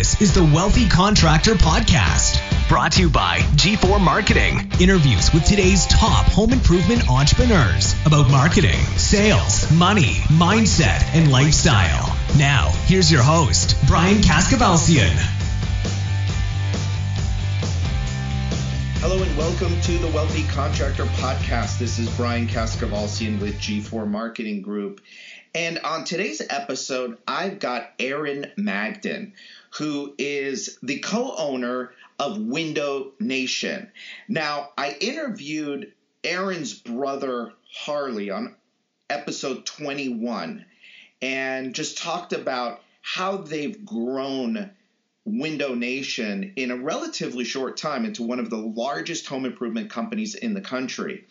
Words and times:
This 0.00 0.18
is 0.22 0.32
the 0.32 0.42
Wealthy 0.42 0.88
Contractor 0.88 1.56
Podcast, 1.56 2.40
brought 2.70 2.92
to 2.92 3.02
you 3.02 3.10
by 3.10 3.40
G4 3.56 4.00
Marketing. 4.00 4.72
Interviews 4.80 5.30
with 5.34 5.44
today's 5.44 5.86
top 5.88 6.24
home 6.24 6.54
improvement 6.54 7.06
entrepreneurs 7.10 7.94
about 8.06 8.30
marketing, 8.30 8.80
sales, 8.96 9.70
money, 9.70 10.14
mindset, 10.30 11.02
and 11.12 11.30
lifestyle. 11.30 12.16
Now, 12.38 12.70
here's 12.86 13.12
your 13.12 13.22
host, 13.22 13.76
Brian 13.86 14.22
Kaskavalciyan. 14.22 15.12
Hello 19.00 19.22
and 19.22 19.36
welcome 19.36 19.78
to 19.82 19.98
the 19.98 20.08
Wealthy 20.14 20.44
Contractor 20.44 21.04
Podcast. 21.04 21.78
This 21.78 21.98
is 21.98 22.08
Brian 22.16 22.48
Kaskavalciyan 22.48 23.38
with 23.38 23.56
G4 23.56 24.08
Marketing 24.08 24.62
Group. 24.62 25.02
And 25.54 25.80
on 25.80 26.04
today's 26.04 26.40
episode, 26.48 27.18
I've 27.26 27.58
got 27.58 27.90
Aaron 27.98 28.46
Magden, 28.56 29.32
who 29.70 30.14
is 30.18 30.78
the 30.82 30.98
co 30.98 31.34
owner 31.36 31.92
of 32.18 32.38
Window 32.38 33.12
Nation. 33.18 33.90
Now, 34.28 34.70
I 34.76 34.96
interviewed 35.00 35.92
Aaron's 36.22 36.74
brother, 36.74 37.52
Harley, 37.72 38.30
on 38.30 38.56
episode 39.08 39.66
21 39.66 40.64
and 41.22 41.74
just 41.74 41.98
talked 41.98 42.32
about 42.32 42.82
how 43.02 43.38
they've 43.38 43.84
grown 43.84 44.70
Window 45.24 45.74
Nation 45.74 46.52
in 46.56 46.70
a 46.70 46.76
relatively 46.76 47.44
short 47.44 47.76
time 47.76 48.04
into 48.04 48.22
one 48.22 48.38
of 48.38 48.50
the 48.50 48.56
largest 48.56 49.26
home 49.26 49.44
improvement 49.44 49.90
companies 49.90 50.34
in 50.34 50.54
the 50.54 50.60
country. 50.60 51.24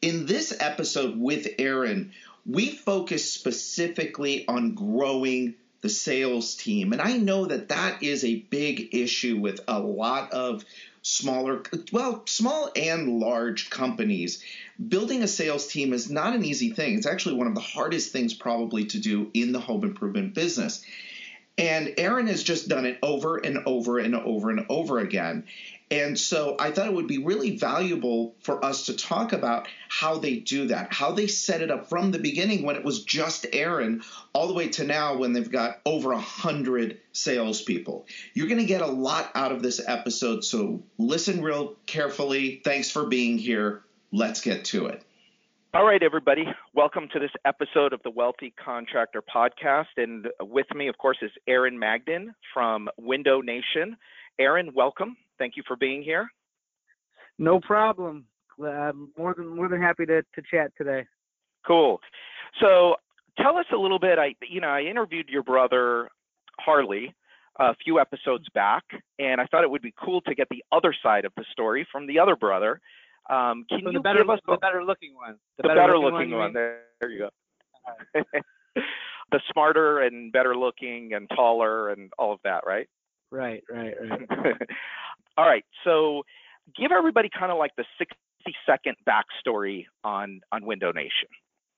In 0.00 0.26
this 0.26 0.54
episode 0.58 1.16
with 1.16 1.48
Aaron, 1.58 2.12
we 2.44 2.70
focus 2.70 3.30
specifically 3.32 4.46
on 4.48 4.74
growing 4.74 5.54
the 5.82 5.88
sales 5.88 6.54
team. 6.54 6.92
And 6.92 7.02
I 7.02 7.18
know 7.18 7.46
that 7.46 7.68
that 7.68 8.02
is 8.02 8.24
a 8.24 8.36
big 8.36 8.94
issue 8.94 9.36
with 9.36 9.60
a 9.68 9.78
lot 9.78 10.32
of 10.32 10.64
smaller, 11.02 11.62
well, 11.92 12.22
small 12.26 12.70
and 12.74 13.20
large 13.20 13.68
companies. 13.68 14.42
Building 14.88 15.22
a 15.22 15.28
sales 15.28 15.66
team 15.66 15.92
is 15.92 16.08
not 16.08 16.34
an 16.34 16.44
easy 16.44 16.70
thing. 16.70 16.96
It's 16.96 17.06
actually 17.06 17.34
one 17.34 17.48
of 17.48 17.54
the 17.54 17.60
hardest 17.60 18.12
things 18.12 18.32
probably 18.32 18.86
to 18.86 19.00
do 19.00 19.30
in 19.34 19.52
the 19.52 19.60
home 19.60 19.84
improvement 19.84 20.34
business. 20.34 20.84
And 21.58 21.94
Aaron 21.98 22.28
has 22.28 22.42
just 22.42 22.68
done 22.68 22.86
it 22.86 22.98
over 23.02 23.36
and 23.36 23.58
over 23.66 23.98
and 23.98 24.14
over 24.14 24.50
and 24.50 24.66
over 24.68 24.98
again. 24.98 25.44
And 25.90 26.18
so 26.18 26.56
I 26.58 26.70
thought 26.70 26.86
it 26.86 26.94
would 26.94 27.06
be 27.06 27.18
really 27.18 27.58
valuable 27.58 28.34
for 28.40 28.64
us 28.64 28.86
to 28.86 28.96
talk 28.96 29.34
about 29.34 29.68
how 29.90 30.16
they 30.16 30.36
do 30.36 30.68
that, 30.68 30.90
how 30.90 31.12
they 31.12 31.26
set 31.26 31.60
it 31.60 31.70
up 31.70 31.90
from 31.90 32.10
the 32.10 32.18
beginning 32.18 32.62
when 32.62 32.76
it 32.76 32.84
was 32.84 33.04
just 33.04 33.44
Aaron, 33.52 34.02
all 34.32 34.48
the 34.48 34.54
way 34.54 34.68
to 34.68 34.84
now 34.84 35.18
when 35.18 35.34
they've 35.34 35.50
got 35.50 35.80
over 35.84 36.12
a 36.12 36.18
hundred 36.18 36.98
salespeople. 37.12 38.06
You're 38.32 38.48
going 38.48 38.60
to 38.60 38.64
get 38.64 38.80
a 38.80 38.86
lot 38.86 39.30
out 39.34 39.52
of 39.52 39.62
this 39.62 39.82
episode, 39.86 40.44
so 40.44 40.82
listen 40.96 41.42
real 41.42 41.76
carefully. 41.84 42.62
Thanks 42.64 42.90
for 42.90 43.04
being 43.04 43.36
here. 43.36 43.82
Let's 44.12 44.40
get 44.40 44.64
to 44.66 44.86
it. 44.86 45.02
All 45.74 45.86
right, 45.86 46.02
everybody. 46.02 46.44
Welcome 46.74 47.08
to 47.14 47.18
this 47.18 47.30
episode 47.46 47.94
of 47.94 48.02
the 48.02 48.10
Wealthy 48.10 48.52
Contractor 48.62 49.22
Podcast. 49.22 49.86
And 49.96 50.26
with 50.42 50.66
me, 50.74 50.88
of 50.88 50.98
course, 50.98 51.16
is 51.22 51.30
Aaron 51.48 51.78
Magden 51.78 52.34
from 52.52 52.90
Window 52.98 53.40
Nation. 53.40 53.96
Aaron, 54.38 54.72
welcome. 54.74 55.16
Thank 55.38 55.56
you 55.56 55.62
for 55.66 55.76
being 55.76 56.02
here. 56.02 56.28
No 57.38 57.58
problem. 57.58 58.26
I'm 58.62 59.12
more 59.16 59.32
than 59.34 59.48
more 59.56 59.66
than 59.70 59.80
happy 59.80 60.04
to, 60.04 60.20
to 60.20 60.42
chat 60.50 60.72
today. 60.76 61.06
Cool. 61.66 62.00
So 62.60 62.96
tell 63.40 63.56
us 63.56 63.64
a 63.72 63.78
little 63.78 63.98
bit. 63.98 64.18
I 64.18 64.34
you 64.46 64.60
know 64.60 64.68
I 64.68 64.82
interviewed 64.82 65.30
your 65.30 65.42
brother 65.42 66.10
Harley 66.60 67.14
a 67.58 67.74
few 67.82 67.98
episodes 67.98 68.44
back, 68.52 68.84
and 69.18 69.40
I 69.40 69.46
thought 69.46 69.64
it 69.64 69.70
would 69.70 69.80
be 69.80 69.94
cool 70.04 70.20
to 70.22 70.34
get 70.34 70.48
the 70.50 70.62
other 70.70 70.94
side 71.02 71.24
of 71.24 71.32
the 71.38 71.46
story 71.50 71.88
from 71.90 72.06
the 72.06 72.18
other 72.18 72.36
brother. 72.36 72.78
Um, 73.30 73.64
can 73.68 73.80
so 73.84 73.90
you 73.90 73.92
the 73.92 74.00
better, 74.00 74.20
give 74.20 74.30
us 74.30 74.40
the 74.46 74.58
better 74.60 74.84
looking 74.84 75.14
one? 75.14 75.36
The, 75.56 75.62
better, 75.64 75.80
better, 75.80 75.98
looking, 75.98 76.30
looking 76.30 76.36
one. 76.36 76.52
There, 76.52 76.80
there 77.00 77.10
you 77.10 77.18
go. 77.18 78.22
the 79.32 79.40
smarter 79.52 80.00
and 80.00 80.32
better 80.32 80.56
looking 80.56 81.14
and 81.14 81.28
taller 81.34 81.90
and 81.90 82.12
all 82.18 82.32
of 82.32 82.40
that, 82.44 82.64
right? 82.66 82.88
Right, 83.30 83.62
right, 83.70 83.94
right. 84.00 84.56
All 85.38 85.46
right. 85.46 85.64
So 85.84 86.22
give 86.76 86.92
everybody 86.92 87.30
kind 87.36 87.50
of 87.50 87.56
like 87.58 87.72
the 87.76 87.84
60 87.98 88.14
second 88.66 88.96
backstory 89.08 89.86
on 90.04 90.40
on 90.52 90.66
Window 90.66 90.92
Nation. 90.92 91.28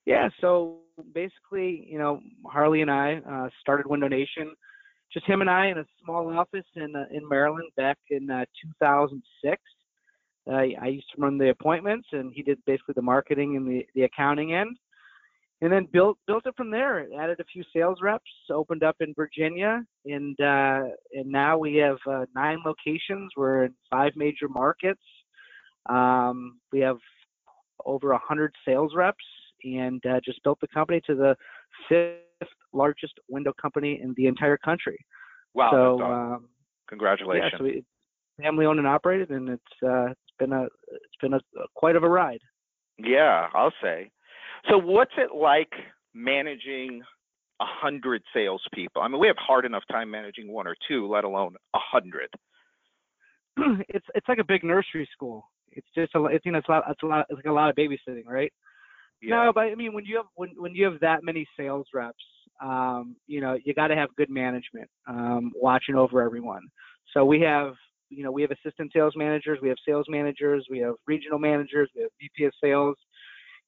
Yeah. 0.06 0.28
So 0.40 0.78
basically, 1.14 1.86
you 1.88 1.98
know, 1.98 2.20
Harley 2.46 2.82
and 2.82 2.90
I 2.90 3.20
uh, 3.30 3.48
started 3.60 3.86
Window 3.86 4.08
Nation, 4.08 4.54
just 5.12 5.26
him 5.26 5.40
and 5.40 5.50
I 5.50 5.66
in 5.68 5.78
a 5.78 5.84
small 6.04 6.28
office 6.36 6.66
in 6.74 6.94
uh, 6.96 7.04
in 7.12 7.28
Maryland 7.28 7.70
back 7.76 7.98
in 8.10 8.30
uh, 8.30 8.44
2006. 8.80 9.62
I 10.50 10.86
used 10.88 11.06
to 11.14 11.20
run 11.20 11.38
the 11.38 11.50
appointments, 11.50 12.08
and 12.12 12.32
he 12.34 12.42
did 12.42 12.58
basically 12.66 12.94
the 12.94 13.02
marketing 13.02 13.56
and 13.56 13.66
the, 13.66 13.86
the 13.94 14.02
accounting 14.02 14.54
end 14.54 14.76
and 15.64 15.72
then 15.72 15.88
built 15.92 16.18
built 16.26 16.46
it 16.46 16.54
from 16.56 16.70
there. 16.70 17.06
Added 17.18 17.40
a 17.40 17.44
few 17.44 17.64
sales 17.74 17.98
reps, 18.02 18.30
opened 18.50 18.82
up 18.82 18.96
in 19.00 19.14
Virginia, 19.14 19.82
and 20.04 20.38
uh, 20.38 20.82
and 21.12 21.26
now 21.26 21.56
we 21.56 21.76
have 21.76 21.96
uh, 22.06 22.26
nine 22.34 22.58
locations. 22.64 23.32
We're 23.34 23.64
in 23.64 23.74
five 23.90 24.12
major 24.14 24.48
markets. 24.48 25.00
Um, 25.88 26.60
we 26.70 26.80
have 26.80 26.98
over 27.86 28.12
a 28.12 28.18
hundred 28.18 28.54
sales 28.66 28.92
reps, 28.94 29.24
and 29.62 30.04
uh, 30.06 30.20
just 30.24 30.42
built 30.42 30.60
the 30.60 30.68
company 30.68 31.00
to 31.06 31.14
the 31.14 31.36
fifth 31.88 32.50
largest 32.74 33.14
window 33.28 33.54
company 33.60 34.00
in 34.02 34.12
the 34.18 34.26
entire 34.26 34.58
country. 34.58 34.98
Wow! 35.54 35.70
So 35.72 36.02
um, 36.02 36.48
congratulations. 36.88 37.52
Yeah, 37.54 37.58
so 37.58 37.64
we, 37.64 37.84
family 38.38 38.66
owned 38.66 38.80
and 38.80 38.88
operated, 38.88 39.30
and 39.30 39.48
it's 39.48 39.62
uh, 39.82 40.10
it's 40.10 40.20
been 40.38 40.52
a 40.52 40.64
it's 40.64 41.16
been 41.20 41.34
a 41.34 41.40
quite 41.74 41.96
of 41.96 42.02
a 42.02 42.08
ride. 42.08 42.40
Yeah, 42.98 43.48
I'll 43.54 43.72
say. 43.82 44.10
So 44.70 44.78
what's 44.78 45.12
it 45.18 45.34
like 45.34 45.72
managing 46.14 47.02
a 47.60 47.64
hundred 47.66 48.22
salespeople? 48.32 49.02
I 49.02 49.08
mean, 49.08 49.20
we 49.20 49.26
have 49.26 49.36
hard 49.38 49.64
enough 49.64 49.82
time 49.90 50.10
managing 50.10 50.50
one 50.50 50.66
or 50.66 50.76
two, 50.88 51.08
let 51.08 51.24
alone 51.24 51.54
a 51.74 51.78
hundred. 51.78 52.28
It's 53.88 54.06
it's 54.14 54.28
like 54.28 54.38
a 54.38 54.44
big 54.44 54.64
nursery 54.64 55.08
school. 55.12 55.48
It's 55.70 55.86
just 55.94 56.14
a 56.14 56.24
it's 56.26 56.44
you 56.44 56.52
know 56.52 56.58
it's 56.58 56.68
a 56.68 56.72
lot 56.72 56.84
it's 56.88 57.02
a 57.02 57.06
lot 57.06 57.26
it's 57.28 57.36
like 57.36 57.44
a 57.46 57.52
lot 57.52 57.70
of 57.70 57.76
babysitting, 57.76 58.26
right? 58.26 58.52
Yeah. 59.22 59.44
No, 59.44 59.52
but 59.54 59.64
I 59.64 59.74
mean 59.74 59.92
when 59.92 60.04
you 60.04 60.16
have 60.16 60.26
when 60.34 60.50
when 60.56 60.74
you 60.74 60.84
have 60.86 61.00
that 61.00 61.22
many 61.22 61.46
sales 61.56 61.86
reps, 61.94 62.16
um, 62.62 63.16
you 63.26 63.40
know 63.40 63.56
you 63.64 63.74
got 63.74 63.88
to 63.88 63.96
have 63.96 64.14
good 64.16 64.30
management 64.30 64.88
um, 65.06 65.52
watching 65.54 65.94
over 65.94 66.22
everyone. 66.22 66.62
So 67.12 67.24
we 67.24 67.40
have 67.42 67.74
you 68.10 68.22
know 68.22 68.30
we 68.30 68.42
have 68.42 68.50
assistant 68.50 68.92
sales 68.94 69.14
managers, 69.16 69.58
we 69.62 69.68
have 69.68 69.78
sales 69.86 70.06
managers, 70.08 70.66
we 70.70 70.78
have 70.78 70.94
regional 71.06 71.38
managers, 71.38 71.88
we 71.94 72.02
have 72.02 72.10
VP 72.20 72.44
of 72.44 72.52
sales 72.62 72.96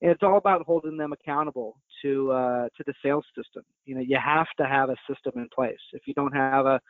and 0.03 0.11
it's 0.11 0.23
all 0.23 0.37
about 0.37 0.65
holding 0.67 0.97
them 0.97 1.13
accountable 1.13 1.79
to 2.03 2.31
uh, 2.33 2.69
to 2.77 2.85
the 2.87 2.95
sales 3.03 3.25
system. 3.37 3.63
You 3.85 3.95
know, 3.95 4.01
you 4.01 4.19
have 4.23 4.47
to 4.59 4.67
have 4.67 4.91
a 4.91 4.97
system 5.11 5.33
in 5.37 5.49
place. 5.55 5.79
If 5.93 6.03
you 6.07 6.15
don't 6.15 6.35
have 6.35 6.67
a, 6.67 6.81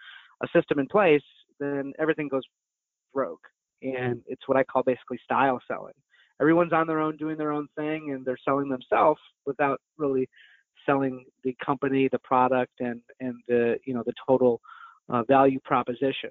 a 0.43 0.47
system 0.55 0.79
in 0.79 0.87
place, 0.89 1.23
then 1.61 1.93
everything 1.99 2.29
goes 2.29 2.43
rogue, 3.15 3.39
and 3.83 4.21
it's 4.27 4.43
what 4.47 4.57
I 4.57 4.65
call 4.65 4.83
basically 4.83 5.19
style 5.23 5.61
selling. 5.69 5.95
Everyone's 6.41 6.73
on 6.73 6.87
their 6.87 7.01
own, 7.01 7.17
doing 7.17 7.39
their 7.39 7.53
own 7.53 7.69
thing, 7.77 8.13
and 8.13 8.25
they're 8.25 8.37
selling 8.45 8.69
themselves 8.69 9.21
without 9.47 9.81
really 9.97 10.29
selling 10.85 11.25
the 11.45 11.57
company, 11.65 12.09
the 12.11 12.19
product, 12.21 12.73
and 12.81 13.01
and 13.21 13.37
the 13.47 13.77
you 13.87 13.95
know 13.95 14.03
the 14.05 14.15
total 14.27 14.61
uh, 15.09 15.23
value 15.29 15.61
proposition. 15.65 16.31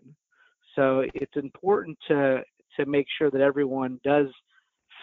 So 0.75 1.03
it's 1.13 1.35
important 1.35 1.97
to 2.07 2.41
to 2.77 2.85
make 2.85 3.07
sure 3.17 3.31
that 3.31 3.41
everyone 3.41 3.99
does 4.03 4.27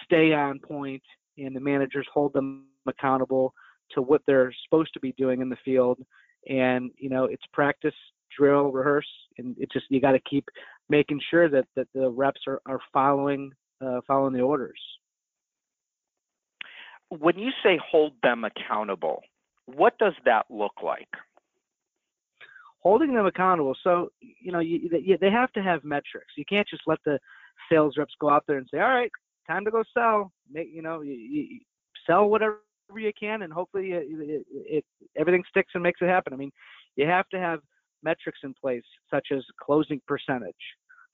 stay 0.05 0.33
on 0.35 0.59
point 0.59 1.03
and 1.39 1.57
the 1.57 1.61
managers 1.61 2.07
hold 2.13 2.33
them 2.35 2.67
accountable 2.87 3.55
to 3.93 4.03
what 4.03 4.21
they're 4.27 4.53
supposed 4.65 4.93
to 4.93 5.01
be 5.01 5.13
doing 5.13 5.41
in 5.41 5.49
the 5.49 5.57
field. 5.65 5.99
And 6.49 6.91
you 6.99 7.09
know, 7.09 7.25
it's 7.25 7.45
practice, 7.53 7.95
drill, 8.37 8.73
rehearse, 8.73 9.09
and 9.39 9.57
it's 9.59 9.73
just 9.73 9.87
you 9.89 10.01
got 10.01 10.13
to 10.13 10.21
keep 10.21 10.45
making 10.89 11.21
sure 11.31 11.49
that 11.49 11.67
that 11.77 11.89
the 11.95 12.11
reps 12.11 12.41
are 12.47 12.61
are 12.67 12.81
following 12.93 13.53
uh, 13.85 14.01
following 14.07 14.33
the 14.33 14.41
orders. 14.41 14.81
When 17.09 17.39
you 17.39 17.51
say 17.63 17.79
hold 17.91 18.15
them 18.23 18.45
accountable, 18.45 19.23
what 19.67 19.99
does 19.99 20.15
that 20.25 20.47
look 20.51 20.83
like? 20.83 21.09
Holding 22.83 23.15
them 23.15 23.27
accountable. 23.27 23.77
So 23.85 24.11
you 24.21 24.53
know, 24.53 24.59
you, 24.59 24.89
they 25.21 25.31
have 25.31 25.53
to 25.53 25.63
have 25.63 25.85
metrics. 25.85 26.33
You 26.37 26.45
can't 26.49 26.67
just 26.69 26.83
let 26.87 26.99
the 27.05 27.19
sales 27.71 27.95
reps 27.97 28.15
go 28.21 28.29
out 28.29 28.45
there 28.47 28.59
and 28.59 28.67
say, 28.73 28.81
"All 28.81 28.89
right, 28.89 29.11
time 29.47 29.65
to 29.65 29.71
go 29.71 29.83
sell. 29.95 30.33
Make 30.51 30.69
you 30.73 30.83
know, 30.83 31.03
you, 31.03 31.13
you 31.13 31.61
sell 32.07 32.29
whatever 32.29 32.61
you 32.97 33.13
can, 33.19 33.43
and 33.43 33.53
hopefully 33.53 33.93
it, 33.93 34.05
it, 34.09 34.47
it, 34.51 34.85
everything 35.17 35.43
sticks 35.49 35.73
and 35.75 35.83
makes 35.83 36.01
it 36.03 36.09
happen. 36.09 36.33
I 36.33 36.37
mean, 36.37 36.53
you 36.97 37.07
have 37.07 37.29
to 37.31 37.39
have 37.39 37.61
metrics 38.03 38.41
in 38.43 38.55
place 38.61 38.83
such 39.11 39.29
as 39.33 39.43
closing 39.61 40.01
percentage, 40.07 40.55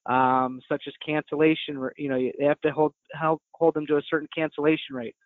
um, 0.07 0.61
such 0.69 0.85
as 0.87 0.95
cancellation. 1.05 1.89
You 1.97 2.09
know, 2.09 2.17
you 2.17 2.33
have 2.41 2.61
to 2.63 2.71
hold 2.71 2.95
hold 3.19 3.41
hold 3.53 3.75
them 3.75 3.87
to 3.87 3.97
a 3.97 4.03
certain 4.09 4.29
cancellation 4.35 4.95
rate. 4.95 5.17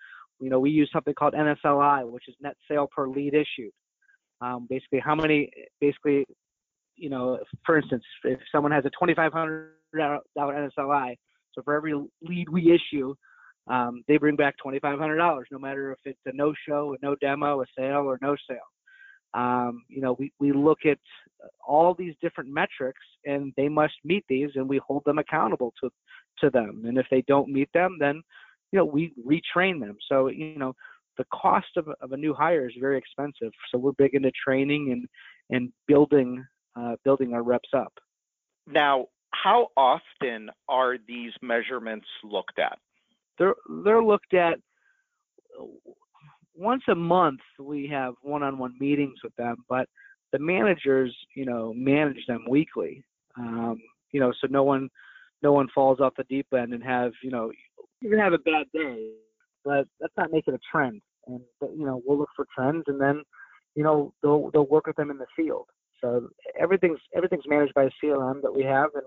You 0.40 0.50
know, 0.50 0.58
we 0.58 0.70
use 0.70 0.90
something 0.92 1.14
called 1.14 1.34
NSLI, 1.34 2.10
which 2.10 2.24
is 2.28 2.34
net 2.40 2.56
sale 2.68 2.88
per 2.94 3.08
lead 3.08 3.34
issued. 3.34 3.72
Um, 4.42 4.66
basically, 4.68 4.98
how 4.98 5.14
many 5.14 5.50
basically 5.80 6.26
you 6.96 7.10
know, 7.10 7.38
for 7.64 7.78
instance, 7.78 8.04
if 8.24 8.38
someone 8.50 8.72
has 8.72 8.84
a 8.84 9.04
$2,500 9.04 9.68
NSLI, 10.38 11.16
so 11.52 11.62
for 11.62 11.74
every 11.74 11.94
lead 12.22 12.48
we 12.48 12.72
issue, 12.72 13.14
um, 13.68 14.02
they 14.08 14.16
bring 14.16 14.36
back 14.36 14.54
$2,500, 14.64 15.42
no 15.50 15.58
matter 15.58 15.92
if 15.92 15.98
it's 16.04 16.18
a 16.26 16.32
no 16.32 16.52
show, 16.68 16.94
a 16.94 17.04
no 17.04 17.14
demo, 17.16 17.60
a 17.60 17.64
sale, 17.76 18.04
or 18.04 18.18
no 18.22 18.36
sale. 18.48 18.58
Um, 19.34 19.84
you 19.88 20.00
know, 20.00 20.14
we, 20.18 20.32
we 20.38 20.52
look 20.52 20.80
at 20.84 20.98
all 21.66 21.94
these 21.94 22.14
different 22.20 22.50
metrics 22.50 23.00
and 23.24 23.52
they 23.56 23.68
must 23.68 23.94
meet 24.04 24.24
these 24.28 24.50
and 24.56 24.68
we 24.68 24.80
hold 24.86 25.04
them 25.06 25.18
accountable 25.18 25.72
to, 25.82 25.90
to 26.40 26.50
them. 26.50 26.82
And 26.86 26.98
if 26.98 27.06
they 27.10 27.22
don't 27.26 27.48
meet 27.48 27.70
them, 27.72 27.96
then, 27.98 28.22
you 28.72 28.78
know, 28.78 28.84
we 28.84 29.14
retrain 29.26 29.80
them. 29.80 29.96
So, 30.08 30.28
you 30.28 30.58
know, 30.58 30.74
the 31.18 31.24
cost 31.32 31.76
of, 31.76 31.88
of 32.00 32.12
a 32.12 32.16
new 32.16 32.34
hire 32.34 32.66
is 32.66 32.74
very 32.80 32.98
expensive. 32.98 33.52
So 33.70 33.78
we're 33.78 33.92
big 33.92 34.14
into 34.14 34.30
training 34.30 34.92
and, 34.92 35.08
and 35.56 35.72
building, 35.86 36.44
uh, 36.76 36.96
building 37.04 37.34
our 37.34 37.42
reps 37.42 37.70
up. 37.76 37.92
Now, 38.66 39.06
how 39.32 39.68
often 39.76 40.50
are 40.68 40.96
these 41.06 41.32
measurements 41.42 42.06
looked 42.22 42.58
at? 42.58 42.78
They're, 43.38 43.54
they're 43.84 44.02
looked 44.02 44.34
at 44.34 44.58
once 46.54 46.82
a 46.88 46.94
month 46.94 47.40
we 47.58 47.88
have 47.88 48.14
one-on-one 48.22 48.74
meetings 48.78 49.18
with 49.24 49.34
them, 49.36 49.56
but 49.68 49.88
the 50.32 50.38
managers, 50.38 51.14
you 51.34 51.44
know, 51.44 51.72
manage 51.74 52.24
them 52.26 52.44
weekly. 52.48 53.02
Um, 53.36 53.80
you 54.12 54.20
know, 54.20 54.32
so 54.40 54.46
no 54.50 54.62
one, 54.62 54.88
no 55.42 55.52
one 55.52 55.68
falls 55.74 56.00
off 56.00 56.14
the 56.16 56.24
deep 56.24 56.46
end 56.56 56.72
and 56.72 56.82
have, 56.82 57.12
you 57.22 57.30
know, 57.30 57.50
even 58.02 58.18
have 58.18 58.32
a 58.32 58.38
bad 58.38 58.66
day, 58.74 59.10
but 59.64 59.86
let's 60.00 60.14
not 60.16 60.32
make 60.32 60.48
it 60.48 60.54
a 60.54 60.60
trend. 60.70 61.02
And 61.26 61.40
you 61.60 61.86
know, 61.86 62.02
we'll 62.04 62.18
look 62.18 62.30
for 62.34 62.46
trends, 62.54 62.84
and 62.86 63.00
then, 63.00 63.22
you 63.74 63.84
know, 63.84 64.12
they'll 64.22 64.50
they'll 64.52 64.66
work 64.66 64.86
with 64.86 64.96
them 64.96 65.10
in 65.10 65.18
the 65.18 65.26
field. 65.36 65.66
So 66.00 66.28
everything's 66.58 66.98
everything's 67.14 67.46
managed 67.46 67.74
by 67.74 67.84
a 67.84 67.90
CRM 68.02 68.42
that 68.42 68.54
we 68.54 68.64
have, 68.64 68.90
and 68.94 69.06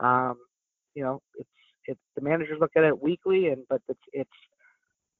um, 0.00 0.36
you 0.94 1.02
know, 1.02 1.20
it's 1.38 1.48
it's 1.86 2.00
the 2.16 2.22
managers 2.22 2.58
look 2.60 2.72
at 2.76 2.84
it 2.84 3.02
weekly, 3.02 3.48
and 3.48 3.64
but 3.68 3.82
it's 3.88 4.00
it's 4.12 4.30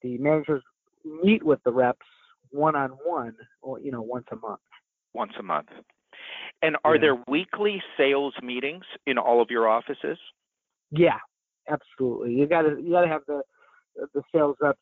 the 0.03 0.19
managers 0.19 0.63
meet 1.05 1.43
with 1.43 1.63
the 1.65 1.73
reps 1.73 2.07
one 2.51 2.77
on 2.77 2.91
one 3.05 3.35
or 3.63 3.81
you 3.81 3.91
know 3.91 4.03
once 4.03 4.27
a 4.31 4.37
month 4.37 4.61
once 5.15 5.33
a 5.39 5.43
month 5.43 5.69
and 6.61 6.77
are 6.85 6.97
yeah. 6.97 7.01
there 7.01 7.25
weekly 7.27 7.83
sales 7.97 8.35
meetings 8.43 8.85
in 9.07 9.19
all 9.19 9.41
of 9.41 9.51
your 9.51 9.69
offices 9.69 10.19
yeah 10.91 11.19
absolutely 11.71 12.35
you 12.35 12.47
got 12.47 12.63
to 12.63 12.81
you 12.81 12.93
got 12.93 13.03
to 13.03 13.09
have 13.09 13.23
the 13.27 13.43
the 14.15 14.23
sales 14.35 14.57
reps 14.61 14.79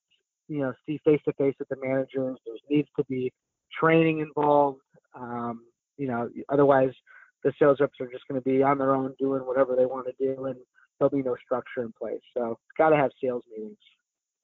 you 0.49 0.61
know 0.61 0.73
see 0.87 1.01
face 1.05 1.21
to 1.25 1.33
face 1.35 1.55
with 1.59 1.69
the 1.69 1.77
managers 1.83 2.39
there 2.47 2.55
needs 2.69 2.89
to 2.97 3.05
be 3.05 3.33
training 3.79 4.21
involved 4.21 4.81
um, 5.15 5.63
you 5.97 6.07
know 6.07 6.29
otherwise 6.49 6.91
the 7.45 7.53
sales 7.59 7.79
reps 7.81 7.95
are 8.01 8.09
just 8.09 8.27
going 8.29 8.41
to 8.41 8.45
be 8.45 8.63
on 8.63 8.79
their 8.79 8.95
own 8.95 9.15
doing 9.19 9.43
whatever 9.43 9.75
they 9.77 9.87
want 9.87 10.07
to 10.07 10.35
do 10.35 10.47
and 10.47 10.57
there'll 10.99 11.11
be 11.11 11.23
no 11.23 11.37
structure 11.45 11.83
in 11.83 11.93
place 11.99 12.21
so 12.37 12.53
it's 12.53 12.77
got 12.77 12.91
to 12.91 12.97
have 12.97 13.11
sales 13.23 13.43
meetings 13.51 13.79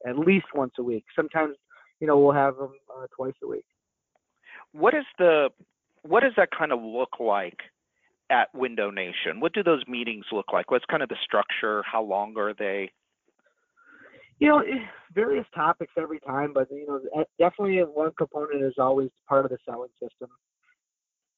at 0.06 0.18
least 0.18 0.46
once 0.54 0.72
a 0.78 0.82
week 0.82 1.04
sometimes 1.14 1.56
you 2.00 2.06
know, 2.06 2.18
we'll 2.18 2.32
have 2.32 2.56
them 2.56 2.72
uh, 2.94 3.06
twice 3.14 3.34
a 3.42 3.46
week. 3.46 3.64
What 4.72 4.94
is 4.94 5.04
the 5.18 5.48
what 6.02 6.22
does 6.22 6.32
that 6.36 6.50
kind 6.56 6.72
of 6.72 6.80
look 6.80 7.18
like 7.18 7.58
at 8.30 8.54
Window 8.54 8.90
Nation? 8.90 9.40
What 9.40 9.52
do 9.52 9.62
those 9.62 9.82
meetings 9.88 10.26
look 10.30 10.52
like? 10.52 10.70
What's 10.70 10.84
kind 10.84 11.02
of 11.02 11.08
the 11.08 11.16
structure? 11.22 11.82
How 11.90 12.02
long 12.02 12.36
are 12.36 12.54
they? 12.54 12.90
You 14.38 14.48
know, 14.48 14.58
eh, 14.60 14.84
various 15.14 15.46
topics 15.54 15.92
every 15.96 16.20
time, 16.20 16.52
but 16.52 16.68
you 16.70 16.86
know, 16.86 17.24
definitely 17.38 17.78
one 17.80 18.12
component 18.18 18.62
is 18.62 18.74
always 18.78 19.10
part 19.28 19.44
of 19.44 19.50
the 19.50 19.58
selling 19.64 19.90
system. 20.00 20.28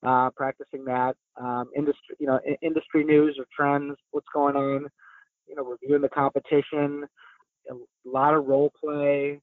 Uh, 0.06 0.30
practicing 0.36 0.84
that 0.84 1.16
um, 1.40 1.70
industry, 1.76 2.16
you 2.20 2.26
know, 2.26 2.38
industry 2.62 3.04
news 3.04 3.36
or 3.38 3.44
trends, 3.54 3.96
what's 4.12 4.26
going 4.32 4.56
on. 4.56 4.86
You 5.48 5.56
know, 5.56 5.64
reviewing 5.64 6.02
the 6.02 6.08
competition, 6.08 7.04
a 7.70 7.74
lot 8.04 8.34
of 8.34 8.46
role 8.46 8.70
play, 8.78 9.40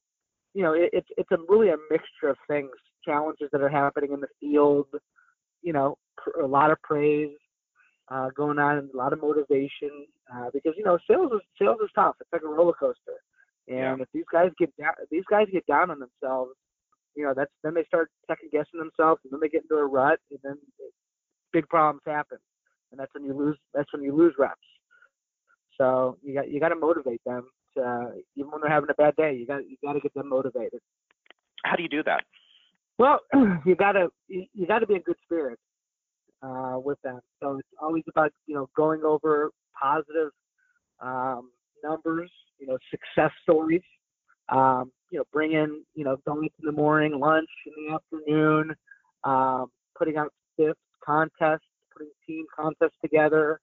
you 0.55 0.63
know, 0.63 0.73
it, 0.73 0.89
it's 0.93 1.07
it's 1.17 1.31
a 1.31 1.37
really 1.49 1.69
a 1.69 1.75
mixture 1.91 2.29
of 2.29 2.37
things, 2.47 2.71
challenges 3.03 3.49
that 3.51 3.61
are 3.61 3.69
happening 3.69 4.13
in 4.13 4.21
the 4.21 4.27
field, 4.39 4.87
you 5.61 5.73
know, 5.73 5.97
pr- 6.17 6.39
a 6.41 6.47
lot 6.47 6.71
of 6.71 6.81
praise 6.81 7.35
uh, 8.09 8.29
going 8.35 8.57
on, 8.57 8.89
a 8.93 8.97
lot 8.97 9.11
of 9.13 9.21
motivation, 9.21 10.07
uh, 10.33 10.49
because 10.53 10.73
you 10.77 10.83
know, 10.83 10.97
sales 11.09 11.31
is 11.33 11.41
sales 11.61 11.77
is 11.83 11.89
tough. 11.93 12.15
It's 12.21 12.29
like 12.31 12.43
a 12.43 12.47
roller 12.47 12.73
coaster, 12.73 13.19
and 13.67 13.77
yeah. 13.77 13.95
if 13.99 14.07
these 14.13 14.25
guys 14.31 14.51
get 14.59 14.75
down, 14.77 14.93
these 15.11 15.23
guys 15.29 15.47
get 15.51 15.65
down 15.65 15.91
on 15.91 15.99
themselves, 15.99 16.51
you 17.15 17.23
know, 17.23 17.33
that's 17.35 17.51
then 17.63 17.73
they 17.73 17.83
start 17.85 18.09
second 18.27 18.51
guessing 18.51 18.79
themselves, 18.79 19.21
and 19.23 19.33
then 19.33 19.39
they 19.39 19.49
get 19.49 19.63
into 19.63 19.75
a 19.75 19.85
rut, 19.85 20.19
and 20.31 20.39
then 20.43 20.55
big 21.53 21.67
problems 21.69 22.01
happen, 22.05 22.37
and 22.91 22.99
that's 22.99 23.13
when 23.13 23.23
you 23.23 23.33
lose. 23.33 23.57
That's 23.73 23.91
when 23.93 24.03
you 24.03 24.15
lose 24.15 24.33
reps. 24.37 24.59
So 25.77 26.17
you 26.23 26.33
got 26.33 26.49
you 26.49 26.59
got 26.59 26.69
to 26.69 26.75
motivate 26.75 27.21
them 27.25 27.47
uh, 27.77 28.11
even 28.35 28.51
when 28.51 28.61
they're 28.61 28.71
having 28.71 28.89
a 28.89 28.93
bad 28.93 29.15
day, 29.15 29.35
you 29.35 29.45
got 29.45 29.67
you 29.67 29.77
got 29.83 29.93
to 29.93 29.99
get 29.99 30.13
them 30.13 30.29
motivated. 30.29 30.79
How 31.63 31.75
do 31.75 31.83
you 31.83 31.89
do 31.89 32.03
that? 32.03 32.23
Well, 32.97 33.19
you 33.65 33.75
gotta 33.75 34.07
you, 34.27 34.45
you 34.53 34.67
gotta 34.67 34.87
be 34.87 34.95
in 34.95 35.01
good 35.01 35.17
spirits 35.23 35.61
uh, 36.41 36.77
with 36.77 37.01
them. 37.03 37.19
So 37.41 37.57
it's 37.57 37.67
always 37.81 38.03
about 38.07 38.31
you 38.47 38.55
know 38.55 38.69
going 38.75 39.03
over 39.03 39.51
positive 39.79 40.31
um, 41.01 41.51
numbers, 41.83 42.31
you 42.59 42.67
know, 42.67 42.77
success 42.91 43.31
stories. 43.43 43.81
Um, 44.49 44.91
you 45.11 45.19
know, 45.19 45.25
bring 45.31 45.53
in 45.53 45.83
you 45.95 46.03
know 46.03 46.17
donuts 46.25 46.55
in 46.59 46.65
the 46.65 46.71
morning, 46.71 47.19
lunch 47.19 47.49
in 47.65 47.73
the 47.87 47.93
afternoon, 47.95 48.75
um, 49.23 49.67
putting 49.97 50.17
out 50.17 50.31
spiffs, 50.59 50.73
contests, 51.03 51.65
putting 51.91 52.11
team 52.27 52.45
contests 52.55 52.97
together. 53.01 53.59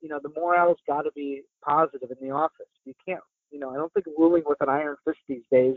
You 0.00 0.08
know, 0.08 0.20
the 0.22 0.30
morale's 0.30 0.78
got 0.86 1.02
to 1.02 1.10
be 1.14 1.42
positive 1.64 2.10
in 2.10 2.28
the 2.28 2.32
office. 2.32 2.66
You 2.84 2.94
can't 3.06 3.22
you 3.50 3.58
know, 3.58 3.70
I 3.70 3.76
don't 3.76 3.92
think 3.92 4.06
ruling 4.16 4.42
with 4.46 4.60
an 4.60 4.68
iron 4.68 4.96
fist 5.04 5.18
these 5.28 5.42
days 5.50 5.76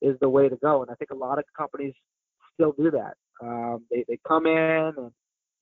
is 0.00 0.16
the 0.20 0.28
way 0.28 0.48
to 0.48 0.56
go. 0.56 0.82
And 0.82 0.90
I 0.90 0.94
think 0.94 1.10
a 1.10 1.16
lot 1.16 1.38
of 1.38 1.44
companies 1.56 1.94
still 2.54 2.72
do 2.72 2.90
that. 2.90 3.14
Um, 3.40 3.84
they 3.90 4.04
they 4.08 4.18
come 4.26 4.46
in 4.46 4.92
and 4.96 5.10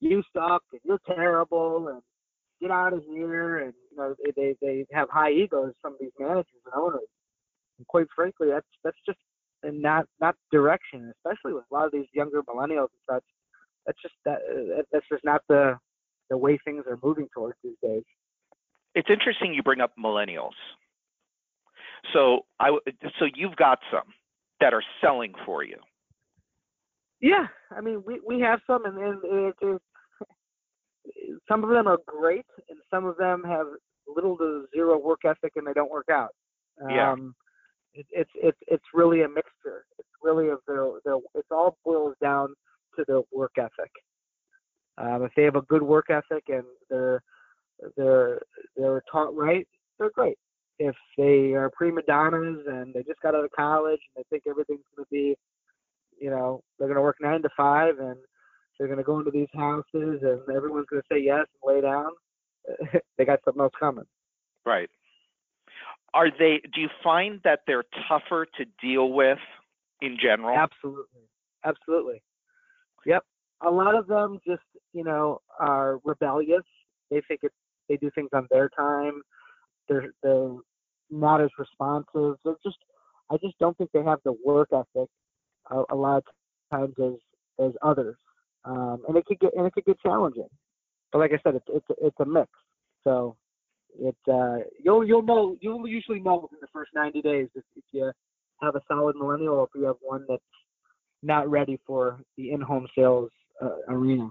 you 0.00 0.22
suck 0.34 0.62
and 0.72 0.80
you're 0.84 1.00
terrible 1.06 1.88
and 1.88 2.02
get 2.60 2.70
out 2.70 2.92
of 2.92 3.02
here 3.04 3.58
and 3.58 3.72
you 3.90 3.96
know 3.96 4.14
they 4.36 4.54
they, 4.60 4.86
have 4.92 5.08
high 5.10 5.30
egos 5.30 5.72
some 5.82 5.92
of 5.92 5.98
these 6.00 6.12
managers 6.18 6.46
and 6.64 6.74
owners. 6.74 7.08
And 7.78 7.86
quite 7.86 8.06
frankly, 8.14 8.48
that's 8.50 8.66
that's 8.84 8.96
just 9.06 9.18
and 9.62 9.80
not 9.80 10.06
not 10.20 10.36
direction, 10.52 11.12
especially 11.18 11.54
with 11.54 11.64
a 11.70 11.74
lot 11.74 11.86
of 11.86 11.92
these 11.92 12.06
younger 12.12 12.42
millennials 12.42 12.88
and 12.92 13.04
such. 13.08 13.24
That's 13.86 13.98
just 14.02 14.14
that 14.24 14.38
that's 14.92 15.06
just 15.10 15.24
not 15.24 15.42
the 15.48 15.78
the 16.28 16.36
way 16.36 16.58
things 16.64 16.84
are 16.88 16.98
moving 17.02 17.28
towards 17.34 17.56
these 17.64 17.76
days. 17.82 18.04
It's 18.94 19.08
interesting 19.10 19.54
you 19.54 19.62
bring 19.62 19.80
up 19.80 19.92
millennials 19.98 20.54
so 22.12 22.44
I 22.58 22.70
so 23.18 23.26
you've 23.34 23.56
got 23.56 23.78
some 23.90 24.14
that 24.60 24.74
are 24.74 24.82
selling 25.00 25.32
for 25.44 25.62
you. 25.62 25.76
Yeah, 27.20 27.46
I 27.70 27.80
mean 27.80 28.02
we 28.06 28.20
we 28.26 28.40
have 28.40 28.60
some, 28.66 28.84
and, 28.84 28.98
and 28.98 29.24
it, 29.24 29.54
it, 29.60 29.82
some 31.50 31.64
of 31.64 31.70
them 31.70 31.86
are 31.86 31.98
great, 32.06 32.46
and 32.68 32.78
some 32.90 33.06
of 33.06 33.16
them 33.16 33.42
have 33.44 33.66
little 34.06 34.36
to 34.38 34.66
zero 34.74 34.98
work 34.98 35.20
ethic, 35.24 35.52
and 35.56 35.66
they 35.66 35.72
don't 35.72 35.90
work 35.90 36.08
out. 36.10 36.30
Yeah. 36.88 37.12
Um, 37.12 37.34
it, 37.92 38.06
it's 38.10 38.30
it's 38.34 38.58
it's 38.68 38.84
really 38.94 39.22
a 39.22 39.28
mixture. 39.28 39.84
It's 39.98 40.08
really 40.22 40.48
of 40.48 40.58
their 40.66 40.86
their. 41.04 41.16
It 41.34 41.44
all 41.50 41.76
boils 41.84 42.14
down 42.22 42.54
to 42.96 43.04
their 43.06 43.22
work 43.32 43.52
ethic. 43.58 43.90
Um, 44.98 45.24
if 45.24 45.32
they 45.36 45.42
have 45.44 45.56
a 45.56 45.62
good 45.62 45.82
work 45.82 46.06
ethic 46.10 46.44
and 46.48 46.64
they're 46.88 47.22
they're 47.96 48.40
they're 48.76 49.02
taught 49.10 49.34
right, 49.34 49.66
they're 49.98 50.10
great 50.10 50.38
if 50.80 50.96
they 51.18 51.52
are 51.52 51.70
prima 51.70 52.00
donnas 52.02 52.64
and 52.66 52.92
they 52.94 53.02
just 53.02 53.20
got 53.20 53.34
out 53.34 53.44
of 53.44 53.50
college 53.52 54.00
and 54.16 54.24
they 54.24 54.28
think 54.30 54.44
everything's 54.48 54.80
going 54.96 55.04
to 55.04 55.10
be, 55.10 55.36
you 56.18 56.30
know, 56.30 56.62
they're 56.78 56.88
going 56.88 56.96
to 56.96 57.02
work 57.02 57.18
nine 57.20 57.42
to 57.42 57.50
five 57.54 57.98
and 57.98 58.16
they're 58.80 58.88
going 58.88 58.98
to 58.98 59.04
go 59.04 59.18
into 59.18 59.30
these 59.30 59.46
houses 59.54 59.84
and 60.22 60.40
everyone's 60.56 60.86
going 60.88 61.02
to 61.02 61.08
say 61.12 61.20
yes 61.22 61.44
and 61.62 61.74
lay 61.74 61.82
down, 61.82 62.08
they 63.18 63.26
got 63.26 63.38
something 63.44 63.60
else 63.60 63.74
coming. 63.78 64.06
Right. 64.64 64.88
Are 66.14 66.30
they? 66.30 66.62
Do 66.74 66.80
you 66.80 66.88
find 67.04 67.40
that 67.44 67.60
they're 67.66 67.84
tougher 68.08 68.46
to 68.56 68.64
deal 68.82 69.12
with 69.12 69.38
in 70.00 70.16
general? 70.20 70.56
Absolutely. 70.56 71.20
Absolutely. 71.62 72.22
Yep. 73.04 73.22
A 73.66 73.70
lot 73.70 73.94
of 73.94 74.06
them 74.06 74.40
just, 74.46 74.62
you 74.94 75.04
know, 75.04 75.42
are 75.58 76.00
rebellious. 76.02 76.64
They 77.10 77.20
think 77.28 77.40
it's 77.42 77.54
they 77.90 77.98
do 77.98 78.10
things 78.14 78.30
on 78.32 78.48
their 78.50 78.70
time. 78.70 79.20
They're 79.90 80.06
they're 80.22 80.54
not 81.10 81.42
as 81.42 81.50
responsive. 81.58 82.36
They're 82.44 82.56
just 82.64 82.78
I 83.30 83.36
just 83.36 83.58
don't 83.58 83.76
think 83.76 83.90
they 83.92 84.02
have 84.02 84.20
the 84.24 84.34
work 84.44 84.68
ethic 84.72 85.08
a, 85.70 85.82
a 85.90 85.94
lot 85.94 86.16
of 86.16 86.24
times 86.70 86.94
as 86.98 87.66
as 87.66 87.72
others, 87.82 88.16
um, 88.64 89.02
and 89.08 89.16
it 89.16 89.24
could 89.26 89.38
get 89.40 89.54
and 89.56 89.66
it 89.66 89.72
could 89.72 89.84
get 89.84 90.00
challenging. 90.00 90.48
But 91.12 91.18
like 91.18 91.32
I 91.32 91.40
said, 91.42 91.56
it's 91.56 91.66
it's 91.68 92.00
it's 92.00 92.20
a 92.20 92.24
mix. 92.24 92.48
So 93.04 93.36
it 93.98 94.16
uh, 94.30 94.58
you'll 94.82 95.06
you'll 95.06 95.22
know 95.22 95.56
you'll 95.60 95.86
usually 95.88 96.20
know 96.20 96.36
within 96.36 96.58
the 96.60 96.68
first 96.72 96.90
90 96.94 97.22
days 97.22 97.48
if, 97.54 97.64
if 97.76 97.84
you 97.92 98.12
have 98.62 98.74
a 98.74 98.80
solid 98.88 99.16
millennial 99.16 99.54
or 99.54 99.64
if 99.64 99.70
you 99.74 99.86
have 99.86 99.96
one 100.00 100.24
that's 100.28 100.42
not 101.22 101.48
ready 101.50 101.78
for 101.86 102.20
the 102.36 102.50
in-home 102.52 102.86
sales 102.96 103.30
uh, 103.62 103.68
arena. 103.88 104.30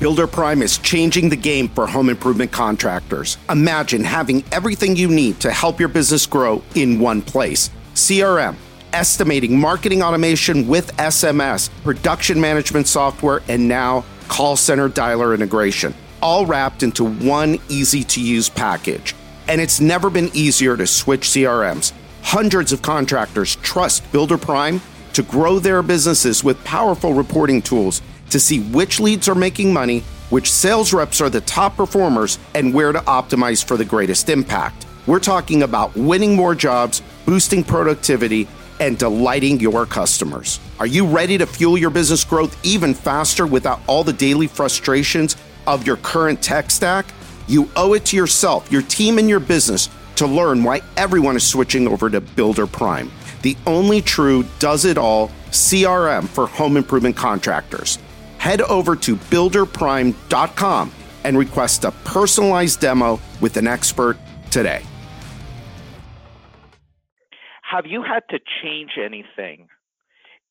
Builder 0.00 0.26
Prime 0.26 0.62
is 0.62 0.78
changing 0.78 1.28
the 1.28 1.36
game 1.36 1.68
for 1.68 1.86
home 1.86 2.08
improvement 2.08 2.50
contractors. 2.50 3.38
Imagine 3.48 4.02
having 4.02 4.42
everything 4.50 4.96
you 4.96 5.08
need 5.08 5.38
to 5.40 5.52
help 5.52 5.78
your 5.78 5.88
business 5.88 6.26
grow 6.26 6.60
in 6.74 6.98
one 6.98 7.22
place 7.22 7.70
CRM, 7.94 8.56
estimating, 8.92 9.58
marketing 9.58 10.02
automation 10.02 10.68
with 10.68 10.96
SMS, 10.96 11.70
production 11.82 12.40
management 12.40 12.86
software, 12.86 13.42
and 13.48 13.68
now 13.68 14.04
call 14.28 14.56
center 14.56 14.88
dialer 14.88 15.34
integration, 15.34 15.94
all 16.20 16.46
wrapped 16.46 16.82
into 16.82 17.04
one 17.04 17.58
easy 17.68 18.04
to 18.04 18.20
use 18.20 18.48
package. 18.48 19.14
And 19.48 19.60
it's 19.60 19.80
never 19.80 20.10
been 20.10 20.30
easier 20.34 20.76
to 20.76 20.86
switch 20.86 21.22
CRMs. 21.22 21.92
Hundreds 22.22 22.72
of 22.72 22.82
contractors 22.82 23.56
trust 23.56 24.10
Builder 24.12 24.38
Prime 24.38 24.80
to 25.12 25.22
grow 25.22 25.58
their 25.58 25.82
businesses 25.82 26.42
with 26.42 26.62
powerful 26.64 27.12
reporting 27.12 27.60
tools 27.60 28.00
to 28.30 28.40
see 28.40 28.60
which 28.60 28.98
leads 29.00 29.28
are 29.28 29.34
making 29.34 29.72
money, 29.72 30.00
which 30.30 30.50
sales 30.50 30.92
reps 30.94 31.20
are 31.20 31.28
the 31.28 31.42
top 31.42 31.76
performers, 31.76 32.38
and 32.54 32.72
where 32.72 32.92
to 32.92 33.00
optimize 33.00 33.62
for 33.62 33.76
the 33.76 33.84
greatest 33.84 34.30
impact. 34.30 34.86
We're 35.06 35.20
talking 35.20 35.62
about 35.64 35.94
winning 35.96 36.36
more 36.36 36.54
jobs, 36.54 37.02
boosting 37.26 37.64
productivity, 37.64 38.48
and 38.80 38.98
delighting 38.98 39.60
your 39.60 39.86
customers. 39.86 40.60
Are 40.78 40.86
you 40.86 41.06
ready 41.06 41.38
to 41.38 41.46
fuel 41.46 41.78
your 41.78 41.90
business 41.90 42.24
growth 42.24 42.58
even 42.64 42.94
faster 42.94 43.46
without 43.46 43.80
all 43.86 44.04
the 44.04 44.12
daily 44.12 44.46
frustrations 44.46 45.36
of 45.66 45.86
your 45.86 45.96
current 45.96 46.42
tech 46.42 46.70
stack? 46.70 47.06
You 47.46 47.68
owe 47.76 47.94
it 47.94 48.04
to 48.06 48.16
yourself, 48.16 48.70
your 48.70 48.82
team, 48.82 49.18
and 49.18 49.28
your 49.28 49.40
business 49.40 49.88
to 50.16 50.26
learn 50.26 50.62
why 50.62 50.82
everyone 50.96 51.36
is 51.36 51.46
switching 51.46 51.88
over 51.88 52.10
to 52.10 52.20
Builder 52.20 52.66
Prime, 52.66 53.10
the 53.42 53.56
only 53.66 54.00
true 54.00 54.44
does 54.58 54.84
it 54.84 54.98
all 54.98 55.30
CRM 55.50 56.28
for 56.28 56.46
home 56.46 56.76
improvement 56.76 57.16
contractors 57.16 57.98
head 58.42 58.60
over 58.62 58.96
to 58.96 59.14
builderprime.com 59.14 60.92
and 61.22 61.38
request 61.38 61.84
a 61.84 61.92
personalized 62.02 62.80
demo 62.80 63.20
with 63.40 63.56
an 63.56 63.68
expert 63.68 64.18
today. 64.50 64.82
Have 67.72 67.86
you 67.86 68.02
had 68.02 68.22
to 68.28 68.38
change 68.62 68.92
anything 69.02 69.66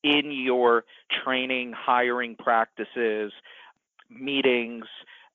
in 0.02 0.32
your 0.32 0.84
training, 1.24 1.72
hiring 1.76 2.34
practices, 2.34 3.32
meetings, 4.10 4.84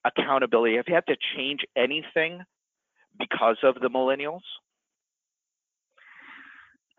accountability? 0.04 0.76
Have 0.76 0.86
you 0.90 0.96
had 0.96 1.08
to 1.08 1.16
change 1.38 1.62
anything 1.78 2.42
because 3.18 3.56
of 3.64 3.76
the 3.76 3.88
millennials? 3.88 4.42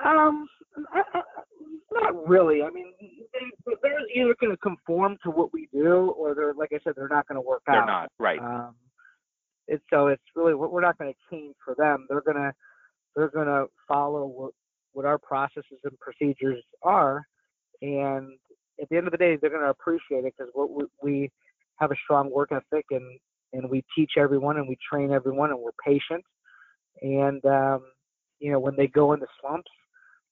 Um, 0.03 0.49
I, 0.95 1.03
I, 1.13 1.21
not 1.93 2.27
really. 2.27 2.63
I 2.63 2.71
mean, 2.71 2.95
they, 3.01 3.73
they're 3.83 3.99
either 4.15 4.35
going 4.41 4.53
to 4.53 4.57
conform 4.57 5.19
to 5.25 5.31
what 5.31 5.53
we 5.53 5.69
do, 5.71 6.15
or 6.17 6.35
they're, 6.35 6.55
like 6.55 6.71
I 6.73 6.79
said, 6.83 6.95
they're 6.97 7.09
not 7.09 7.29
going 7.29 7.37
to 7.37 7.47
work 7.47 7.63
they're 7.67 7.77
out. 7.77 7.87
They're 7.87 7.95
not 7.95 8.13
right. 8.19 8.39
Um, 8.39 8.75
it's 9.67 9.85
so 9.93 10.07
it's 10.07 10.23
really 10.35 10.55
we're 10.55 10.81
not 10.81 10.97
going 10.97 11.13
to 11.13 11.19
change 11.31 11.55
for 11.63 11.75
them. 11.77 12.07
They're 12.09 12.23
gonna 12.23 12.55
they're 13.15 13.29
gonna 13.29 13.67
follow 13.87 14.25
what 14.25 14.53
what 14.93 15.05
our 15.05 15.19
processes 15.19 15.81
and 15.85 15.99
procedures 16.01 16.63
are, 16.83 17.25
and 17.83 18.33
at 18.81 18.89
the 18.89 18.97
end 18.97 19.07
of 19.07 19.13
the 19.13 19.19
day, 19.19 19.37
they're 19.37 19.51
going 19.51 19.63
to 19.63 19.71
appreciate 19.71 20.25
it 20.25 20.35
because 20.37 20.53
we, 20.55 20.85
we 21.03 21.31
have 21.77 21.91
a 21.91 21.97
strong 22.05 22.31
work 22.31 22.51
ethic 22.53 22.87
and 22.91 23.19
and 23.55 23.69
we 23.71 23.83
teach 23.97 24.13
everyone 24.19 24.59
and 24.59 24.69
we 24.69 24.77
train 24.91 25.11
everyone 25.11 25.51
and 25.51 25.59
we're 25.59 25.71
patient, 25.85 26.25
and 27.03 27.45
um, 27.47 27.83
you 28.39 28.53
know 28.53 28.61
when 28.61 28.77
they 28.77 28.87
go 28.87 29.13
into 29.13 29.27
slumps, 29.41 29.71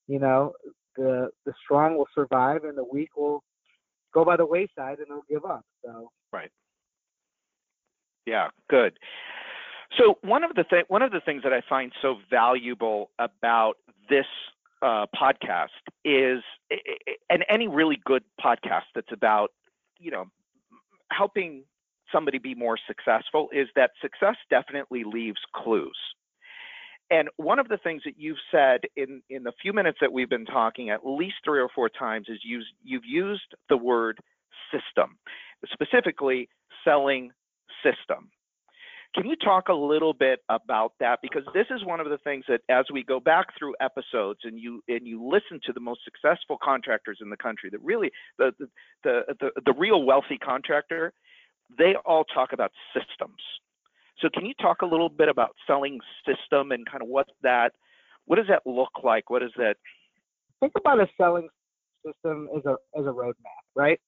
you 0.06 0.18
know 0.18 0.52
the 0.96 1.28
the 1.44 1.52
strong 1.64 1.96
will 1.96 2.08
survive 2.14 2.64
and 2.64 2.76
the 2.76 2.84
weak 2.84 3.10
will 3.16 3.42
go 4.12 4.24
by 4.24 4.36
the 4.36 4.46
wayside 4.46 4.98
and 4.98 5.06
they'll 5.08 5.22
give 5.28 5.44
up. 5.44 5.64
So 5.84 6.10
right. 6.32 6.50
Yeah, 8.26 8.48
good. 8.68 8.98
So 9.98 10.18
one 10.22 10.44
of 10.44 10.54
the 10.54 10.64
th- 10.64 10.86
one 10.88 11.02
of 11.02 11.10
the 11.10 11.20
things 11.20 11.42
that 11.42 11.52
I 11.52 11.62
find 11.68 11.92
so 12.02 12.16
valuable 12.30 13.10
about 13.18 13.78
this 14.08 14.26
uh, 14.82 15.06
podcast 15.14 15.68
is, 16.04 16.42
and 17.30 17.44
any 17.48 17.66
really 17.66 17.98
good 18.04 18.22
podcast 18.38 18.84
that's 18.94 19.12
about, 19.12 19.52
you 19.98 20.10
know, 20.10 20.26
helping 21.10 21.64
somebody 22.12 22.38
be 22.38 22.54
more 22.54 22.76
successful, 22.86 23.48
is 23.52 23.68
that 23.74 23.92
success 24.02 24.36
definitely 24.50 25.04
leaves 25.04 25.40
clues. 25.54 25.96
And 27.10 27.28
one 27.36 27.58
of 27.58 27.68
the 27.68 27.78
things 27.78 28.02
that 28.04 28.14
you've 28.18 28.36
said 28.50 28.80
in, 28.96 29.22
in 29.30 29.44
the 29.44 29.52
few 29.62 29.72
minutes 29.72 29.98
that 30.00 30.12
we've 30.12 30.28
been 30.28 30.44
talking, 30.44 30.90
at 30.90 31.06
least 31.06 31.36
three 31.44 31.60
or 31.60 31.68
four 31.74 31.88
times, 31.88 32.26
is 32.28 32.40
use, 32.42 32.66
you've 32.82 33.04
used 33.04 33.54
the 33.68 33.76
word 33.76 34.18
system, 34.72 35.16
specifically 35.72 36.48
selling 36.84 37.30
system. 37.82 38.28
Can 39.16 39.26
you 39.26 39.36
talk 39.36 39.68
a 39.68 39.74
little 39.74 40.12
bit 40.12 40.40
about 40.50 40.92
that? 41.00 41.20
Because 41.22 41.42
this 41.54 41.66
is 41.70 41.84
one 41.84 42.00
of 42.00 42.08
the 42.10 42.18
things 42.18 42.44
that, 42.48 42.60
as 42.68 42.84
we 42.92 43.02
go 43.02 43.18
back 43.18 43.46
through 43.58 43.74
episodes 43.80 44.40
and 44.44 44.60
you 44.60 44.82
and 44.88 45.06
you 45.06 45.26
listen 45.26 45.58
to 45.64 45.72
the 45.72 45.80
most 45.80 46.00
successful 46.04 46.58
contractors 46.62 47.18
in 47.22 47.30
the 47.30 47.36
country, 47.36 47.70
that 47.70 47.82
really 47.82 48.10
the 48.38 48.52
the 49.04 49.22
the, 49.40 49.50
the, 49.64 49.72
real 49.72 50.02
wealthy 50.02 50.36
contractor, 50.36 51.12
they 51.78 51.94
all 52.04 52.24
talk 52.24 52.52
about 52.52 52.72
systems 52.92 53.40
so 54.20 54.28
can 54.32 54.46
you 54.46 54.54
talk 54.54 54.82
a 54.82 54.86
little 54.86 55.08
bit 55.08 55.28
about 55.28 55.54
selling 55.66 56.00
system 56.26 56.72
and 56.72 56.86
kind 56.88 57.02
of 57.02 57.08
what 57.08 57.28
that, 57.42 57.72
what 58.24 58.36
does 58.36 58.46
that 58.48 58.62
look 58.66 59.02
like? 59.04 59.30
What 59.30 59.42
is 59.42 59.50
that? 59.56 59.76
Think 60.60 60.72
about 60.76 61.00
a 61.00 61.08
selling 61.18 61.48
system 62.04 62.48
as 62.56 62.64
a 62.64 62.76
as 62.98 63.04
a 63.04 63.10
roadmap, 63.10 63.62
right? 63.74 64.00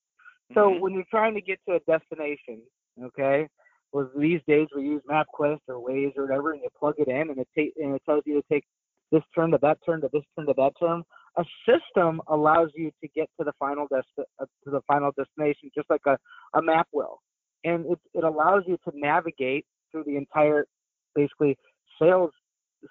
So 0.55 0.61
mm-hmm. 0.61 0.81
when 0.81 0.95
you're 0.95 1.05
trying 1.11 1.35
to 1.35 1.43
get 1.43 1.59
to 1.69 1.75
a 1.75 1.81
destination, 1.81 2.63
okay, 3.03 3.49
well 3.93 4.11
these 4.17 4.41
days 4.47 4.69
we 4.75 4.83
use 4.83 5.03
MapQuest 5.11 5.61
or 5.69 5.77
Waze 5.77 6.17
or 6.17 6.27
whatever, 6.27 6.53
and 6.53 6.63
you 6.63 6.69
plug 6.79 6.95
it 6.99 7.09
in, 7.09 7.31
and 7.31 7.39
it 7.39 7.49
ta- 7.57 7.83
and 7.83 7.95
it 7.95 8.03
tells 8.07 8.23
you 8.27 8.35
to 8.35 8.45
take 8.51 8.65
this 9.11 9.23
turn 9.35 9.51
to 9.53 9.59
that 9.63 9.79
turn 9.85 10.01
to 10.03 10.11
this 10.13 10.23
turn 10.37 10.47
to 10.47 10.55
that 10.57 10.73
turn. 10.79 11.03
A 11.39 11.45
system 11.67 12.21
allows 12.29 12.71
you 12.75 12.91
to 13.03 13.09
get 13.15 13.29
to 13.39 13.45
the 13.45 13.53
final 13.59 13.87
dest- 13.93 14.07
uh, 14.19 14.45
to 14.65 14.71
the 14.71 14.81
final 14.89 15.13
destination, 15.17 15.71
just 15.75 15.89
like 15.89 16.03
a, 16.07 16.19
a 16.55 16.63
map 16.63 16.89
will, 16.93 17.21
and 17.65 17.87
it 17.87 17.99
it 18.15 18.25
allows 18.25 18.65
you 18.67 18.77
to 18.85 18.93
navigate 18.95 19.65
through 19.91 20.05
the 20.05 20.17
entire 20.17 20.67
basically 21.15 21.57
sales 22.01 22.31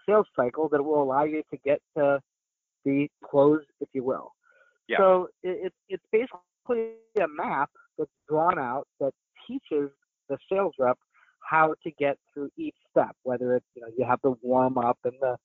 sales 0.07 0.27
cycle 0.35 0.67
that 0.69 0.83
will 0.83 1.01
allow 1.01 1.23
you 1.23 1.43
to 1.51 1.57
get 1.63 1.81
to 1.97 2.19
the 2.85 3.07
close, 3.23 3.61
if 3.79 3.89
you 3.93 4.03
will. 4.03 4.31
Yeah. 4.87 4.97
So 4.97 5.27
it, 5.43 5.73
it's 5.89 6.03
basically 6.11 6.93
a 7.19 7.27
map 7.27 7.69
that's 7.97 8.09
drawn 8.29 8.57
out 8.57 8.87
that 8.99 9.11
teaches 9.47 9.89
the 10.29 10.37
sales 10.51 10.73
rep 10.79 10.97
how 11.49 11.73
to 11.83 11.91
get 11.91 12.17
through 12.33 12.49
each 12.57 12.75
step, 12.91 13.15
whether 13.23 13.55
it's 13.55 13.65
you 13.75 13.81
know 13.81 13.87
you 13.97 14.05
have 14.05 14.19
the 14.23 14.33
warm 14.41 14.77
up 14.77 14.97
and 15.03 15.13
the 15.21 15.35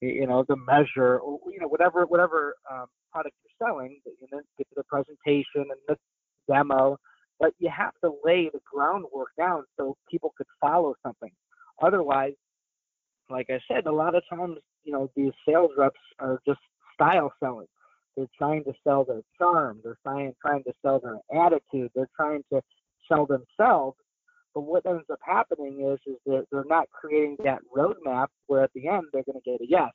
you 0.00 0.26
know 0.26 0.44
the 0.48 0.56
measure 0.56 1.18
or 1.18 1.38
you 1.50 1.60
know 1.60 1.68
whatever 1.68 2.04
whatever 2.06 2.54
um, 2.70 2.86
product 3.12 3.34
you're 3.44 3.68
selling, 3.68 3.98
and 4.06 4.28
then 4.30 4.40
get 4.56 4.68
to 4.68 4.74
the 4.76 4.84
presentation 4.84 5.44
and 5.56 5.80
the 5.88 5.96
demo 6.48 6.98
but 7.40 7.52
you 7.58 7.70
have 7.74 7.92
to 8.02 8.12
lay 8.24 8.50
the 8.52 8.60
groundwork 8.70 9.28
down 9.38 9.64
so 9.76 9.96
people 10.10 10.32
could 10.36 10.46
follow 10.60 10.94
something. 11.04 11.30
Otherwise, 11.80 12.34
like 13.30 13.46
I 13.50 13.60
said, 13.68 13.86
a 13.86 13.92
lot 13.92 14.14
of 14.14 14.22
times, 14.28 14.56
you 14.84 14.92
know, 14.92 15.10
these 15.14 15.32
sales 15.46 15.70
reps 15.76 16.00
are 16.18 16.40
just 16.46 16.60
style 16.94 17.32
selling. 17.40 17.66
They're 18.16 18.26
trying 18.36 18.64
to 18.64 18.72
sell 18.82 19.04
their 19.04 19.22
charm. 19.38 19.80
They're 19.84 19.98
trying 20.02 20.32
trying 20.44 20.64
to 20.64 20.72
sell 20.82 21.00
their 21.00 21.18
attitude. 21.44 21.90
They're 21.94 22.08
trying 22.16 22.42
to 22.52 22.60
sell 23.06 23.26
themselves. 23.26 23.96
But 24.58 24.64
what 24.64 24.86
ends 24.86 25.04
up 25.08 25.20
happening 25.24 25.88
is 25.88 26.00
is 26.12 26.18
that 26.26 26.46
they're 26.50 26.64
not 26.64 26.90
creating 26.90 27.36
that 27.44 27.60
roadmap 27.72 28.26
where 28.48 28.64
at 28.64 28.72
the 28.74 28.88
end 28.88 29.04
they're 29.12 29.22
going 29.22 29.40
to 29.40 29.48
get 29.48 29.60
a 29.60 29.66
yes. 29.68 29.92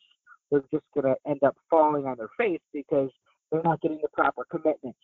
They're 0.49 0.63
just 0.71 0.85
going 0.93 1.13
to 1.13 1.29
end 1.29 1.43
up 1.43 1.57
falling 1.69 2.05
on 2.05 2.15
their 2.15 2.29
face 2.37 2.61
because 2.73 3.09
they're 3.51 3.61
not 3.61 3.81
getting 3.81 3.99
the 4.01 4.07
proper 4.13 4.45
commitments 4.49 4.99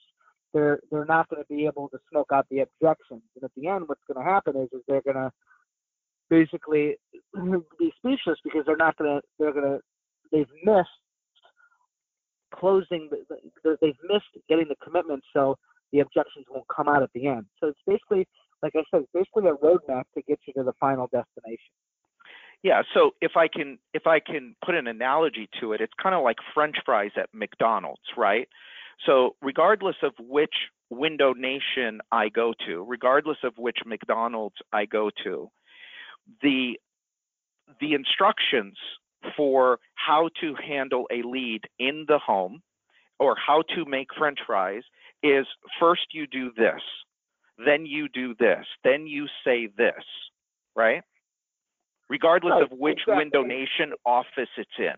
they're 0.53 0.79
they're 0.89 1.03
not 1.03 1.27
going 1.27 1.43
to 1.43 1.53
be 1.53 1.65
able 1.65 1.89
to 1.89 1.97
smoke 2.09 2.29
out 2.33 2.47
the 2.49 2.59
objections. 2.59 3.21
And 3.35 3.43
at 3.43 3.51
the 3.57 3.67
end, 3.67 3.83
what's 3.87 3.99
going 4.07 4.23
to 4.23 4.31
happen 4.31 4.55
is 4.55 4.69
is 4.71 4.81
they're 4.87 5.01
going 5.01 5.17
to 5.17 5.29
basically 6.29 6.95
be 7.77 7.91
speechless 7.97 8.39
because 8.45 8.63
they're 8.65 8.77
not 8.77 8.95
going 8.95 9.19
to 9.19 9.21
they're 9.39 9.51
going 9.51 9.65
to 9.65 9.79
they've 10.31 10.47
missed 10.63 10.87
closing 12.55 13.09
the, 13.11 13.35
the, 13.65 13.77
they've 13.81 14.09
missed 14.09 14.31
getting 14.47 14.69
the 14.69 14.75
commitment 14.81 15.21
so 15.33 15.57
the 15.91 15.99
objections 15.99 16.45
won't 16.49 16.65
come 16.73 16.87
out 16.87 17.03
at 17.03 17.09
the 17.13 17.27
end. 17.27 17.45
So 17.59 17.67
it's 17.67 17.79
basically 17.85 18.25
like 18.61 18.73
I 18.75 18.83
said, 18.91 19.01
it's 19.01 19.09
basically 19.13 19.49
a 19.49 19.53
roadmap 19.53 20.03
to 20.15 20.21
get 20.27 20.39
you 20.45 20.53
to 20.53 20.63
the 20.63 20.73
final 20.79 21.07
destination. 21.07 21.71
Yeah, 22.61 22.81
so 22.93 23.11
if 23.21 23.37
I 23.37 23.47
can 23.47 23.79
if 23.93 24.05
I 24.05 24.19
can 24.19 24.55
put 24.65 24.75
an 24.75 24.87
analogy 24.87 25.47
to 25.61 25.73
it, 25.73 25.81
it's 25.81 25.93
kind 26.01 26.13
of 26.13 26.23
like 26.23 26.37
french 26.53 26.75
fries 26.85 27.11
at 27.15 27.29
McDonald's, 27.33 28.01
right? 28.17 28.49
So, 29.05 29.35
regardless 29.41 29.95
of 30.03 30.11
which 30.19 30.53
window 30.89 31.33
nation 31.33 32.01
I 32.11 32.27
go 32.27 32.53
to, 32.67 32.83
regardless 32.83 33.37
of 33.43 33.53
which 33.57 33.77
McDonald's 33.85 34.57
I 34.73 34.85
go 34.85 35.09
to, 35.23 35.49
the 36.41 36.77
the 37.79 37.93
instructions 37.93 38.75
for 39.37 39.79
how 39.95 40.29
to 40.41 40.55
handle 40.55 41.07
a 41.11 41.21
lead 41.25 41.61
in 41.77 42.05
the 42.07 42.19
home 42.19 42.61
or 43.19 43.35
how 43.35 43.61
to 43.75 43.85
make 43.85 44.07
french 44.17 44.39
fries 44.45 44.83
is 45.23 45.45
first 45.79 46.07
you 46.13 46.25
do 46.27 46.51
this. 46.57 46.81
Then 47.65 47.85
you 47.85 48.07
do 48.09 48.35
this, 48.39 48.65
then 48.83 49.07
you 49.07 49.27
say 49.45 49.67
this, 49.77 50.03
right? 50.75 51.01
Regardless 52.09 52.53
right, 52.53 52.63
of 52.63 52.77
which 52.77 52.99
exactly. 53.01 53.15
Window 53.17 53.43
Nation 53.43 53.93
office 54.05 54.49
it's 54.57 54.69
in. 54.77 54.95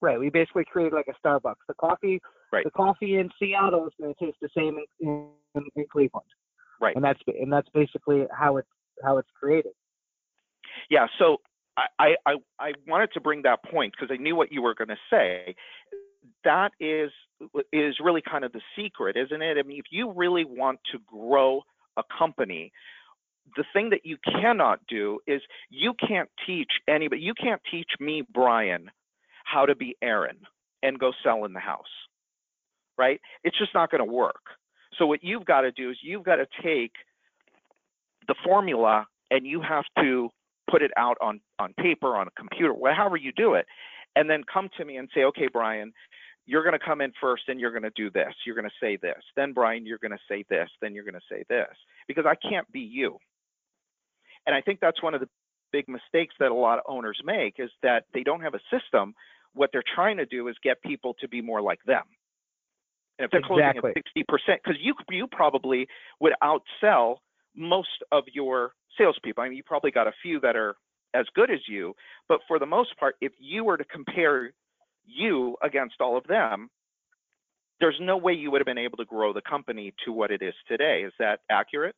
Right. 0.00 0.18
We 0.18 0.28
basically 0.28 0.64
create 0.64 0.92
like 0.92 1.06
a 1.08 1.26
Starbucks. 1.26 1.64
The 1.66 1.74
coffee, 1.74 2.20
right. 2.52 2.64
the 2.64 2.70
coffee 2.70 3.16
in 3.16 3.30
Seattle 3.38 3.86
is 3.86 3.92
going 3.98 4.14
to 4.14 4.24
taste 4.24 4.36
the 4.42 4.50
same 4.54 4.78
in, 5.00 5.28
in, 5.54 5.64
in 5.76 5.86
Cleveland. 5.90 6.26
Right. 6.80 6.94
And 6.94 7.02
that's 7.02 7.20
and 7.26 7.50
that's 7.50 7.68
basically 7.72 8.26
how 8.30 8.58
it's 8.58 8.68
how 9.02 9.16
it's 9.16 9.28
created. 9.40 9.72
Yeah. 10.90 11.06
So 11.18 11.38
I 11.76 12.16
I 12.26 12.34
I 12.58 12.72
wanted 12.86 13.12
to 13.14 13.20
bring 13.20 13.42
that 13.42 13.64
point 13.64 13.94
because 13.98 14.14
I 14.14 14.20
knew 14.22 14.36
what 14.36 14.52
you 14.52 14.60
were 14.60 14.74
going 14.74 14.88
to 14.88 14.98
say. 15.08 15.54
That 16.44 16.72
is 16.80 17.10
is 17.72 17.96
really 18.02 18.22
kind 18.22 18.44
of 18.44 18.52
the 18.52 18.60
secret, 18.76 19.16
isn't 19.16 19.42
it? 19.42 19.58
I 19.58 19.62
mean, 19.62 19.78
if 19.78 19.86
you 19.90 20.12
really 20.12 20.44
want 20.44 20.80
to 20.92 20.98
grow 21.06 21.62
a 21.96 22.02
company, 22.16 22.72
the 23.56 23.64
thing 23.72 23.90
that 23.90 24.04
you 24.04 24.16
cannot 24.24 24.80
do 24.88 25.20
is 25.26 25.42
you 25.70 25.94
can't 25.94 26.30
teach 26.46 26.70
anybody. 26.88 27.20
You 27.22 27.34
can't 27.34 27.60
teach 27.70 27.90
me, 28.00 28.22
Brian, 28.32 28.90
how 29.44 29.66
to 29.66 29.74
be 29.74 29.96
Aaron 30.02 30.38
and 30.82 30.98
go 30.98 31.12
sell 31.22 31.44
in 31.44 31.52
the 31.52 31.60
house, 31.60 31.84
right? 32.96 33.20
It's 33.42 33.58
just 33.58 33.74
not 33.74 33.90
going 33.90 34.06
to 34.06 34.12
work. 34.12 34.42
So 34.98 35.06
what 35.06 35.22
you've 35.22 35.44
got 35.44 35.62
to 35.62 35.72
do 35.72 35.90
is 35.90 35.98
you've 36.02 36.24
got 36.24 36.36
to 36.36 36.46
take 36.62 36.92
the 38.28 38.34
formula 38.44 39.06
and 39.30 39.46
you 39.46 39.60
have 39.60 39.84
to 39.98 40.30
put 40.70 40.82
it 40.82 40.90
out 40.96 41.16
on 41.20 41.40
on 41.58 41.74
paper, 41.74 42.16
on 42.16 42.28
a 42.28 42.30
computer, 42.30 42.74
however 42.94 43.16
you 43.16 43.32
do 43.32 43.54
it, 43.54 43.66
and 44.16 44.30
then 44.30 44.42
come 44.50 44.68
to 44.78 44.84
me 44.84 44.96
and 44.96 45.08
say, 45.14 45.24
okay, 45.24 45.48
Brian, 45.52 45.92
you're 46.46 46.62
going 46.62 46.78
to 46.78 46.84
come 46.84 47.00
in 47.00 47.12
first 47.20 47.44
and 47.48 47.58
you're 47.58 47.70
going 47.70 47.84
to 47.84 47.92
do 47.96 48.10
this. 48.10 48.34
You're 48.44 48.54
going 48.54 48.68
to 48.68 48.74
say 48.80 48.96
this. 48.96 49.22
Then 49.36 49.52
Brian, 49.52 49.86
you're 49.86 49.98
going 49.98 50.12
to 50.12 50.18
say 50.28 50.44
this. 50.48 50.68
Then 50.80 50.94
you're 50.94 51.04
going 51.04 51.14
to 51.14 51.20
say 51.30 51.44
this 51.48 51.74
because 52.06 52.26
I 52.26 52.34
can't 52.34 52.70
be 52.72 52.80
you. 52.80 53.18
And 54.46 54.54
I 54.54 54.60
think 54.60 54.80
that's 54.80 55.02
one 55.02 55.14
of 55.14 55.20
the 55.20 55.28
big 55.72 55.88
mistakes 55.88 56.34
that 56.38 56.50
a 56.50 56.54
lot 56.54 56.78
of 56.78 56.84
owners 56.86 57.18
make 57.24 57.54
is 57.58 57.70
that 57.82 58.04
they 58.12 58.22
don't 58.22 58.40
have 58.40 58.54
a 58.54 58.60
system. 58.70 59.14
What 59.54 59.70
they're 59.72 59.82
trying 59.94 60.18
to 60.18 60.26
do 60.26 60.48
is 60.48 60.56
get 60.62 60.82
people 60.82 61.14
to 61.20 61.28
be 61.28 61.40
more 61.40 61.62
like 61.62 61.82
them. 61.84 62.02
And 63.18 63.24
if 63.24 63.30
they're 63.30 63.40
exactly. 63.40 63.92
closing 63.94 64.38
at 64.48 64.54
60%, 64.54 64.58
because 64.62 64.80
you 64.80 64.94
you 65.10 65.26
probably 65.26 65.86
would 66.20 66.34
outsell 66.42 67.16
most 67.56 68.02
of 68.12 68.24
your 68.32 68.72
salespeople. 68.98 69.42
I 69.42 69.48
mean, 69.48 69.56
you 69.56 69.62
probably 69.62 69.92
got 69.92 70.06
a 70.06 70.12
few 70.22 70.40
that 70.40 70.56
are 70.56 70.74
as 71.14 71.26
good 71.34 71.50
as 71.50 71.60
you, 71.68 71.94
but 72.28 72.40
for 72.48 72.58
the 72.58 72.66
most 72.66 72.96
part, 72.98 73.14
if 73.20 73.32
you 73.38 73.64
were 73.64 73.76
to 73.76 73.84
compare 73.84 74.52
you 75.06 75.56
against 75.62 75.96
all 76.00 76.16
of 76.16 76.24
them, 76.26 76.68
there's 77.80 77.98
no 78.00 78.16
way 78.16 78.32
you 78.32 78.50
would 78.50 78.60
have 78.60 78.66
been 78.66 78.78
able 78.78 78.96
to 78.98 79.04
grow 79.04 79.32
the 79.32 79.42
company 79.42 79.92
to 80.04 80.12
what 80.12 80.30
it 80.30 80.42
is 80.42 80.54
today. 80.68 81.02
Is 81.06 81.12
that 81.18 81.40
accurate? 81.50 81.94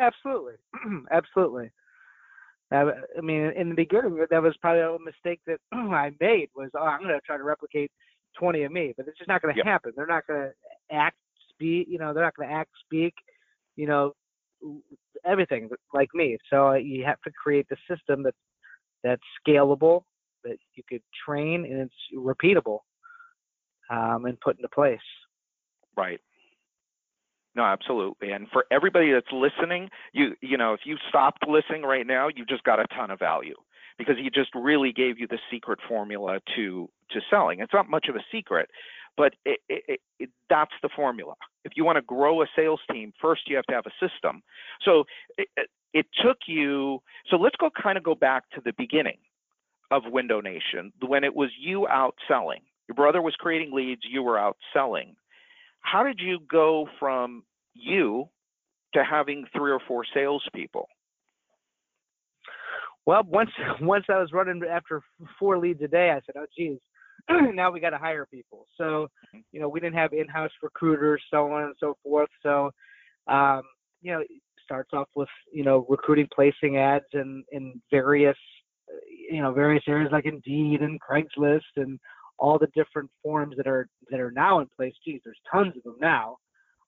Absolutely, 0.00 0.54
absolutely. 1.10 1.70
I 2.70 2.84
mean, 3.22 3.52
in 3.56 3.70
the 3.70 3.74
beginning, 3.74 4.24
that 4.30 4.42
was 4.42 4.54
probably 4.60 4.82
a 4.82 4.98
mistake 5.02 5.40
that 5.46 5.58
I 5.72 6.10
made 6.20 6.50
was, 6.54 6.70
oh, 6.74 6.84
I'm 6.84 7.00
going 7.00 7.14
to 7.14 7.20
try 7.20 7.38
to 7.38 7.42
replicate 7.42 7.90
20 8.38 8.62
of 8.64 8.72
me, 8.72 8.92
but 8.96 9.08
it's 9.08 9.16
just 9.16 9.28
not 9.28 9.40
going 9.40 9.54
to 9.54 9.62
happen. 9.62 9.92
They're 9.96 10.06
not 10.06 10.26
going 10.26 10.50
to 10.50 10.94
act, 10.94 11.16
speak, 11.50 11.86
you 11.88 11.98
know, 11.98 12.12
they're 12.12 12.24
not 12.24 12.36
going 12.36 12.50
to 12.50 12.54
act, 12.54 12.70
speak, 12.84 13.14
you 13.76 13.86
know, 13.86 14.12
everything 15.24 15.70
like 15.94 16.10
me. 16.14 16.36
So 16.50 16.68
uh, 16.68 16.74
you 16.74 17.04
have 17.04 17.20
to 17.22 17.30
create 17.30 17.66
the 17.70 17.76
system 17.90 18.22
that 18.24 18.34
that's 19.02 19.22
scalable, 19.46 20.02
that 20.44 20.58
you 20.74 20.82
could 20.88 21.02
train, 21.26 21.64
and 21.64 21.80
it's 21.80 21.94
repeatable, 22.16 22.80
um, 23.90 24.24
and 24.26 24.40
put 24.40 24.56
into 24.56 24.68
place. 24.68 24.98
Right. 25.96 26.20
No, 27.54 27.64
absolutely. 27.64 28.30
And 28.30 28.46
for 28.52 28.66
everybody 28.70 29.12
that's 29.12 29.32
listening, 29.32 29.88
you 30.12 30.36
you 30.40 30.56
know, 30.56 30.74
if 30.74 30.80
you 30.84 30.96
stopped 31.08 31.46
listening 31.48 31.82
right 31.82 32.06
now, 32.06 32.28
you 32.28 32.44
just 32.44 32.62
got 32.62 32.78
a 32.78 32.86
ton 32.94 33.10
of 33.10 33.18
value 33.18 33.56
because 33.98 34.16
he 34.16 34.30
just 34.30 34.50
really 34.54 34.92
gave 34.92 35.18
you 35.18 35.26
the 35.26 35.38
secret 35.50 35.80
formula 35.88 36.38
to 36.54 36.88
to 37.10 37.20
selling. 37.28 37.60
It's 37.60 37.72
not 37.72 37.90
much 37.90 38.06
of 38.08 38.14
a 38.14 38.22
secret, 38.30 38.68
but 39.16 39.34
it, 39.44 39.58
it, 39.68 40.00
it, 40.20 40.30
that's 40.48 40.70
the 40.82 40.88
formula. 40.94 41.34
If 41.64 41.72
you 41.74 41.84
want 41.84 41.96
to 41.96 42.02
grow 42.02 42.42
a 42.42 42.46
sales 42.54 42.80
team, 42.92 43.12
first 43.20 43.42
you 43.48 43.56
have 43.56 43.66
to 43.66 43.74
have 43.74 43.86
a 43.86 44.06
system. 44.08 44.40
So 44.82 45.04
it 45.92 46.06
took 46.22 46.36
you. 46.46 47.00
So 47.28 47.36
let's 47.36 47.56
go 47.56 47.70
kind 47.70 47.98
of 47.98 48.04
go 48.04 48.14
back 48.14 48.48
to 48.50 48.60
the 48.64 48.72
beginning 48.78 49.18
of 49.90 50.02
Window 50.06 50.40
Nation 50.40 50.92
when 51.06 51.24
it 51.24 51.34
was 51.34 51.50
you 51.58 51.86
out 51.88 52.14
selling. 52.26 52.60
Your 52.88 52.94
brother 52.94 53.22
was 53.22 53.34
creating 53.38 53.72
leads, 53.72 54.02
you 54.08 54.22
were 54.22 54.38
out 54.38 54.56
selling. 54.72 55.14
How 55.80 56.02
did 56.02 56.20
you 56.20 56.38
go 56.50 56.88
from 56.98 57.44
you 57.74 58.28
to 58.94 59.04
having 59.04 59.44
three 59.54 59.70
or 59.70 59.80
four 59.86 60.04
salespeople? 60.14 60.88
Well, 63.06 63.22
once 63.26 63.50
once 63.80 64.04
I 64.10 64.18
was 64.18 64.32
running 64.32 64.60
after 64.70 65.02
four 65.38 65.58
leads 65.58 65.82
a 65.82 65.88
day, 65.88 66.10
I 66.10 66.20
said, 66.26 66.34
"Oh, 66.36 66.46
geez, 66.56 66.78
now 67.30 67.70
we 67.70 67.80
got 67.80 67.90
to 67.90 67.98
hire 67.98 68.26
people." 68.26 68.66
So, 68.76 69.08
you 69.52 69.60
know, 69.60 69.68
we 69.68 69.80
didn't 69.80 69.96
have 69.96 70.12
in-house 70.12 70.50
recruiters, 70.62 71.22
so 71.30 71.50
on 71.50 71.64
and 71.64 71.74
so 71.80 71.96
forth. 72.02 72.28
So, 72.42 72.70
um, 73.26 73.62
you 74.02 74.12
know, 74.12 74.20
it 74.20 74.28
starts 74.62 74.90
off 74.92 75.08
with 75.14 75.28
you 75.52 75.64
know 75.64 75.86
recruiting, 75.88 76.28
placing 76.34 76.76
ads 76.76 77.06
in 77.14 77.44
in 77.50 77.80
various 77.90 78.36
you 79.30 79.42
know 79.42 79.52
various 79.52 79.84
areas 79.86 80.10
like 80.12 80.26
Indeed 80.26 80.80
and 80.80 81.00
Craigslist 81.00 81.60
and 81.76 81.98
all 82.38 82.58
the 82.58 82.68
different 82.74 83.10
forums 83.22 83.56
that 83.56 83.66
are 83.66 83.88
that 84.10 84.20
are 84.20 84.30
now 84.30 84.60
in 84.60 84.66
place. 84.76 84.94
Geez, 85.04 85.20
there's 85.24 85.38
tons 85.52 85.76
of 85.76 85.82
them 85.82 85.96
now. 86.00 86.36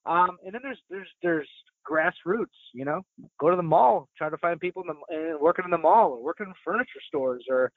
Um, 0.06 0.38
and 0.44 0.54
then 0.54 0.60
there's 0.62 0.78
there's 0.88 1.08
there's 1.22 1.48
grassroots. 1.88 2.46
You 2.72 2.84
know, 2.84 3.02
go 3.38 3.50
to 3.50 3.56
the 3.56 3.62
mall, 3.62 4.08
try 4.16 4.30
to 4.30 4.38
find 4.38 4.58
people 4.60 4.82
in 4.82 4.88
the 4.88 5.34
uh, 5.34 5.38
working 5.38 5.64
in 5.64 5.70
the 5.70 5.78
mall 5.78 6.12
or 6.12 6.22
working 6.22 6.46
in 6.46 6.54
furniture 6.64 7.00
stores 7.06 7.44
or, 7.50 7.70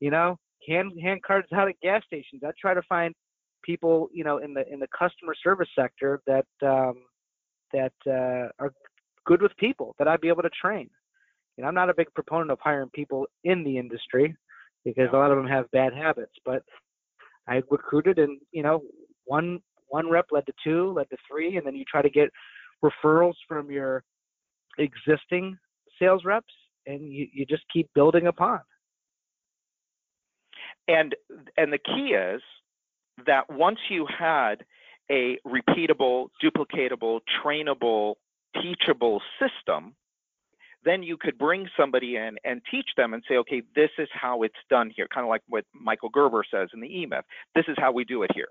you 0.00 0.10
know, 0.10 0.36
hand 0.66 0.92
hand 1.02 1.22
cards 1.22 1.48
out 1.54 1.68
at 1.68 1.80
gas 1.80 2.02
stations. 2.06 2.42
I 2.44 2.50
try 2.60 2.74
to 2.74 2.82
find 2.88 3.14
people, 3.62 4.08
you 4.12 4.24
know, 4.24 4.38
in 4.38 4.54
the 4.54 4.64
in 4.72 4.80
the 4.80 4.88
customer 4.98 5.34
service 5.42 5.68
sector 5.78 6.20
that 6.26 6.46
um, 6.62 7.02
that 7.72 7.92
uh, 8.06 8.48
are 8.58 8.72
good 9.26 9.42
with 9.42 9.56
people 9.58 9.94
that 9.98 10.08
I'd 10.08 10.20
be 10.20 10.28
able 10.28 10.42
to 10.42 10.50
train. 10.50 10.88
Know, 11.58 11.68
I'm 11.68 11.74
not 11.74 11.90
a 11.90 11.94
big 11.94 12.12
proponent 12.14 12.50
of 12.50 12.58
hiring 12.60 12.90
people 12.90 13.26
in 13.44 13.64
the 13.64 13.78
industry 13.78 14.36
because 14.84 15.08
a 15.12 15.16
lot 15.16 15.30
of 15.30 15.36
them 15.36 15.46
have 15.46 15.70
bad 15.70 15.92
habits, 15.92 16.32
but 16.44 16.62
I 17.48 17.62
recruited 17.70 18.18
and 18.18 18.38
you 18.52 18.62
know 18.62 18.82
one 19.24 19.60
one 19.88 20.08
rep 20.08 20.26
led 20.30 20.46
to 20.46 20.52
two, 20.62 20.92
led 20.92 21.10
to 21.10 21.16
three, 21.30 21.56
and 21.56 21.66
then 21.66 21.74
you 21.74 21.84
try 21.84 22.02
to 22.02 22.10
get 22.10 22.30
referrals 22.84 23.34
from 23.46 23.70
your 23.70 24.04
existing 24.78 25.58
sales 25.98 26.24
reps, 26.24 26.54
and 26.86 27.12
you, 27.12 27.26
you 27.32 27.46
just 27.46 27.64
keep 27.72 27.88
building 27.94 28.26
upon. 28.26 28.60
And 30.86 31.14
and 31.56 31.72
the 31.72 31.78
key 31.78 32.14
is 32.14 32.40
that 33.26 33.50
once 33.50 33.78
you 33.90 34.06
had 34.06 34.64
a 35.10 35.38
repeatable, 35.46 36.28
duplicatable, 36.42 37.20
trainable, 37.42 38.14
teachable 38.54 39.20
system, 39.40 39.94
then 40.88 41.02
you 41.02 41.16
could 41.18 41.36
bring 41.36 41.68
somebody 41.78 42.16
in 42.16 42.36
and 42.44 42.62
teach 42.70 42.86
them 42.96 43.12
and 43.12 43.22
say, 43.28 43.36
okay, 43.36 43.62
this 43.76 43.90
is 43.98 44.08
how 44.12 44.42
it's 44.42 44.54
done 44.70 44.90
here, 44.94 45.06
kind 45.12 45.24
of 45.24 45.28
like 45.28 45.42
what 45.48 45.64
Michael 45.74 46.08
Gerber 46.08 46.44
says 46.50 46.70
in 46.72 46.80
the 46.80 46.86
E-Myth. 46.86 47.24
This 47.54 47.66
is 47.68 47.76
how 47.78 47.92
we 47.92 48.04
do 48.04 48.22
it 48.22 48.30
here. 48.34 48.48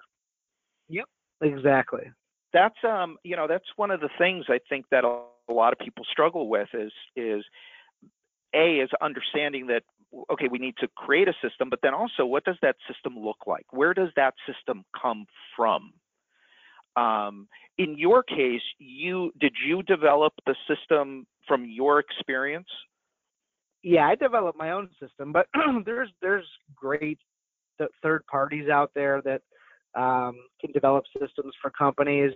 Yep, 0.89 1.05
exactly. 1.41 2.11
That's 2.53 2.77
um, 2.87 3.17
you 3.23 3.35
know, 3.35 3.47
that's 3.47 3.65
one 3.75 3.91
of 3.91 3.99
the 3.99 4.09
things 4.17 4.45
I 4.49 4.59
think 4.69 4.85
that 4.91 5.03
a, 5.03 5.21
a 5.49 5.53
lot 5.53 5.73
of 5.73 5.79
people 5.79 6.05
struggle 6.09 6.47
with 6.47 6.69
is 6.73 6.91
is 7.15 7.43
a 8.53 8.79
is 8.79 8.89
understanding 9.01 9.67
that 9.67 9.83
okay, 10.31 10.47
we 10.49 10.57
need 10.57 10.75
to 10.79 10.87
create 10.95 11.27
a 11.27 11.33
system, 11.41 11.69
but 11.69 11.79
then 11.83 11.93
also 11.93 12.25
what 12.25 12.45
does 12.45 12.55
that 12.61 12.77
system 12.87 13.19
look 13.19 13.45
like? 13.45 13.65
Where 13.71 13.93
does 13.93 14.09
that 14.15 14.33
system 14.47 14.85
come 14.99 15.25
from? 15.55 15.91
Um, 16.95 17.47
in 17.77 17.97
your 17.97 18.23
case, 18.23 18.61
you 18.79 19.31
did 19.39 19.53
you 19.65 19.83
develop 19.83 20.33
the 20.45 20.55
system 20.67 21.27
from 21.47 21.65
your 21.65 21.99
experience? 21.99 22.67
Yeah, 23.83 24.07
I 24.07 24.15
developed 24.15 24.57
my 24.57 24.71
own 24.71 24.89
system, 25.01 25.31
but 25.31 25.47
there's 25.85 26.09
there's 26.21 26.45
great 26.75 27.19
th- 27.77 27.91
third 28.01 28.25
parties 28.27 28.69
out 28.69 28.91
there 28.95 29.21
that 29.21 29.41
um, 29.95 30.35
can 30.59 30.71
develop 30.71 31.05
systems 31.19 31.53
for 31.61 31.71
companies. 31.71 32.33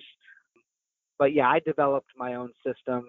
But 1.18 1.34
yeah, 1.34 1.50
I 1.50 1.60
developed 1.60 2.12
my 2.16 2.36
own 2.36 2.52
system 2.66 3.06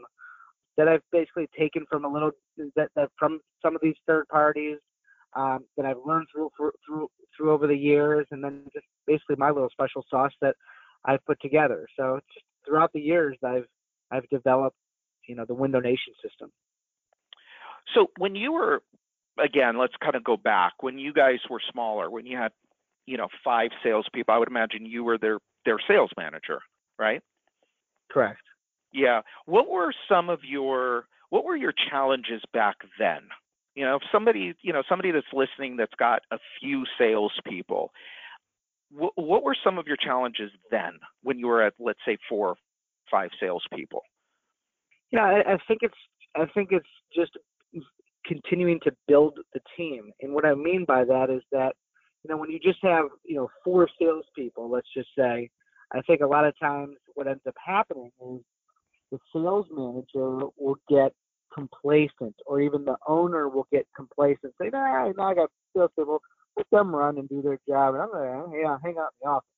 that 0.77 0.89
I've 0.89 1.03
basically 1.13 1.49
taken 1.59 1.85
from 1.91 2.05
a 2.05 2.13
little 2.13 2.31
that, 2.77 2.89
that 2.97 3.11
from 3.19 3.41
some 3.63 3.75
of 3.75 3.83
these 3.83 3.95
third 4.07 4.27
parties 4.29 4.79
um, 5.35 5.65
that 5.77 5.87
I've 5.87 5.99
learned 6.05 6.27
through 6.33 6.51
through 6.57 7.09
through 7.37 7.53
over 7.53 7.67
the 7.67 7.77
years, 7.77 8.27
and 8.31 8.43
then 8.43 8.65
just 8.73 8.87
basically 9.07 9.37
my 9.37 9.51
little 9.51 9.71
special 9.71 10.05
sauce 10.11 10.33
that 10.41 10.57
I've 11.05 11.25
put 11.27 11.41
together. 11.41 11.87
So 11.99 12.21
throughout 12.67 12.93
the 12.93 13.01
years, 13.01 13.37
I've 13.45 13.67
I've 14.11 14.29
developed 14.29 14.77
you 15.27 15.35
know 15.35 15.45
the 15.45 15.55
Window 15.55 15.81
Nation 15.81 16.15
system. 16.23 16.51
So 17.95 18.09
when 18.19 18.35
you 18.35 18.53
were 18.53 18.83
again, 19.43 19.79
let's 19.79 19.95
kind 20.03 20.15
of 20.15 20.25
go 20.25 20.37
back 20.37 20.75
when 20.81 20.99
you 20.99 21.13
guys 21.13 21.39
were 21.49 21.61
smaller, 21.71 22.11
when 22.11 22.27
you 22.27 22.37
had 22.37 22.53
you 23.07 23.17
know 23.17 23.29
five 23.45 23.71
salespeople, 23.83 24.35
I 24.35 24.39
would 24.39 24.49
imagine 24.49 24.87
you 24.87 25.05
were 25.05 25.19
their 25.19 25.39
their 25.65 25.79
sales 25.87 26.11
manager, 26.17 26.61
right? 26.99 27.23
Correct. 28.11 28.43
Yeah. 28.93 29.23
What 29.47 29.69
were 29.69 29.93
some 30.09 30.29
of 30.29 30.41
your 30.45 31.07
what 31.31 31.45
were 31.45 31.57
your 31.57 31.73
challenges 31.91 32.43
back 32.53 32.77
then? 32.99 33.21
You 33.75 33.87
know, 33.87 33.97
if 33.97 34.03
somebody, 34.13 34.53
you 34.61 34.71
know, 34.71 34.83
somebody 34.87 35.13
that's 35.13 35.27
listening 35.33 35.79
that's 35.79 35.95
got 35.99 36.21
a 36.31 36.37
few 36.61 36.85
salespeople, 36.99 37.91
what, 38.91 39.13
what 39.17 39.43
were 39.43 39.57
some 39.65 39.79
of 39.79 39.87
your 39.87 39.97
challenges 39.97 40.51
then 40.71 40.99
when 41.23 41.39
you 41.39 41.47
were 41.47 41.63
at, 41.63 41.73
let's 41.79 42.01
say, 42.07 42.19
four, 42.29 42.49
or 42.51 42.57
five 43.11 43.31
salespeople? 43.41 44.03
Yeah, 45.13 45.43
I, 45.47 45.59
think 45.69 45.81
it's 45.83 45.95
I 46.35 46.47
think 46.55 46.71
it's 46.73 46.87
just 47.15 47.33
continuing 48.25 48.81
to 48.85 48.93
build 49.07 49.39
the 49.53 49.61
team, 49.77 50.11
and 50.23 50.33
what 50.33 50.47
I 50.47 50.55
mean 50.55 50.87
by 50.87 51.05
that 51.05 51.29
is 51.29 51.43
that 51.53 51.75
you 52.25 52.31
know 52.31 52.39
when 52.39 52.51
you 52.51 52.59
just 52.59 52.79
have 52.83 53.07
you 53.25 53.37
know 53.37 53.51
four 53.63 53.89
salespeople, 54.01 54.71
let's 54.71 54.89
just 54.97 55.11
say, 55.17 55.51
I 55.93 56.01
think 56.03 56.23
a 56.23 56.27
lot 56.27 56.47
of 56.47 56.59
times 56.59 56.97
what 57.15 57.29
ends 57.29 57.43
up 57.47 57.55
happening 57.65 58.11
is 58.33 58.41
the 59.11 59.19
sales 59.35 59.67
manager 59.71 60.47
will 60.57 60.79
get 60.89 61.13
complacent, 61.55 62.35
or 62.47 62.63
even 62.63 62.87
the 62.87 62.97
owner 63.07 63.51
will 63.51 63.67
get 63.71 63.87
complacent, 63.95 64.55
say, 64.59 64.71
"Nah, 64.73 65.13
now 65.15 65.29
I 65.29 65.35
got 65.35 65.51
salespeople, 65.77 66.23
let 66.57 66.67
them 66.71 66.95
run 66.95 67.19
and 67.19 67.29
do 67.29 67.43
their 67.43 67.59
job, 67.69 67.95
and 67.95 68.03
I'm 68.03 68.11
gonna 68.11 68.45
oh, 68.47 68.53
yeah 68.55 68.79
hang 68.83 68.97
out 68.99 69.13
in 69.21 69.25
the 69.25 69.29
office." 69.29 69.49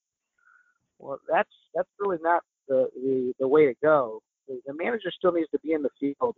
Well, 0.98 1.20
that's 1.30 1.50
that's 1.76 1.88
really 2.00 2.18
not 2.22 2.42
the 2.66 2.88
the, 2.96 3.34
the 3.38 3.46
way 3.46 3.66
to 3.66 3.74
go. 3.80 4.20
The, 4.48 4.74
manager 4.74 5.10
still 5.16 5.32
needs 5.32 5.50
to 5.50 5.58
be 5.60 5.72
in 5.72 5.82
the 5.82 5.90
field, 5.98 6.34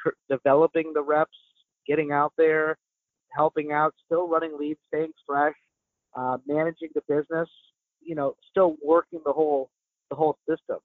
tr- 0.00 0.10
developing 0.28 0.92
the 0.94 1.02
reps, 1.02 1.36
getting 1.86 2.12
out 2.12 2.32
there, 2.36 2.76
helping 3.30 3.72
out, 3.72 3.94
still 4.04 4.28
running 4.28 4.56
leads, 4.58 4.80
staying 4.88 5.12
fresh, 5.26 5.54
uh, 6.16 6.38
managing 6.46 6.90
the 6.94 7.02
business. 7.08 7.48
You 8.02 8.14
know, 8.14 8.34
still 8.50 8.76
working 8.82 9.20
the 9.24 9.32
whole 9.32 9.70
the 10.08 10.16
whole 10.16 10.38
system, 10.48 10.78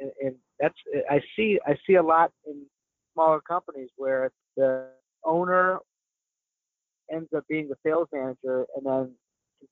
and, 0.00 0.10
and 0.20 0.34
that's 0.58 0.74
I 1.08 1.20
see 1.36 1.60
I 1.64 1.76
see 1.86 1.94
a 1.94 2.02
lot 2.02 2.32
in 2.46 2.66
smaller 3.14 3.40
companies 3.40 3.88
where 3.96 4.30
the 4.56 4.88
owner 5.24 5.78
ends 7.10 7.28
up 7.36 7.44
being 7.48 7.68
the 7.68 7.76
sales 7.84 8.08
manager, 8.12 8.66
and 8.76 8.84
then 8.84 9.12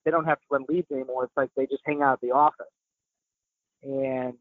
they 0.05 0.11
don't 0.11 0.25
have 0.25 0.39
to 0.39 0.45
run 0.51 0.65
leads 0.69 0.91
anymore. 0.91 1.25
It's 1.25 1.37
like 1.37 1.51
they 1.57 1.67
just 1.67 1.83
hang 1.85 2.03
out 2.03 2.15
at 2.15 2.21
the 2.21 2.31
office, 2.31 2.67
and 3.83 4.35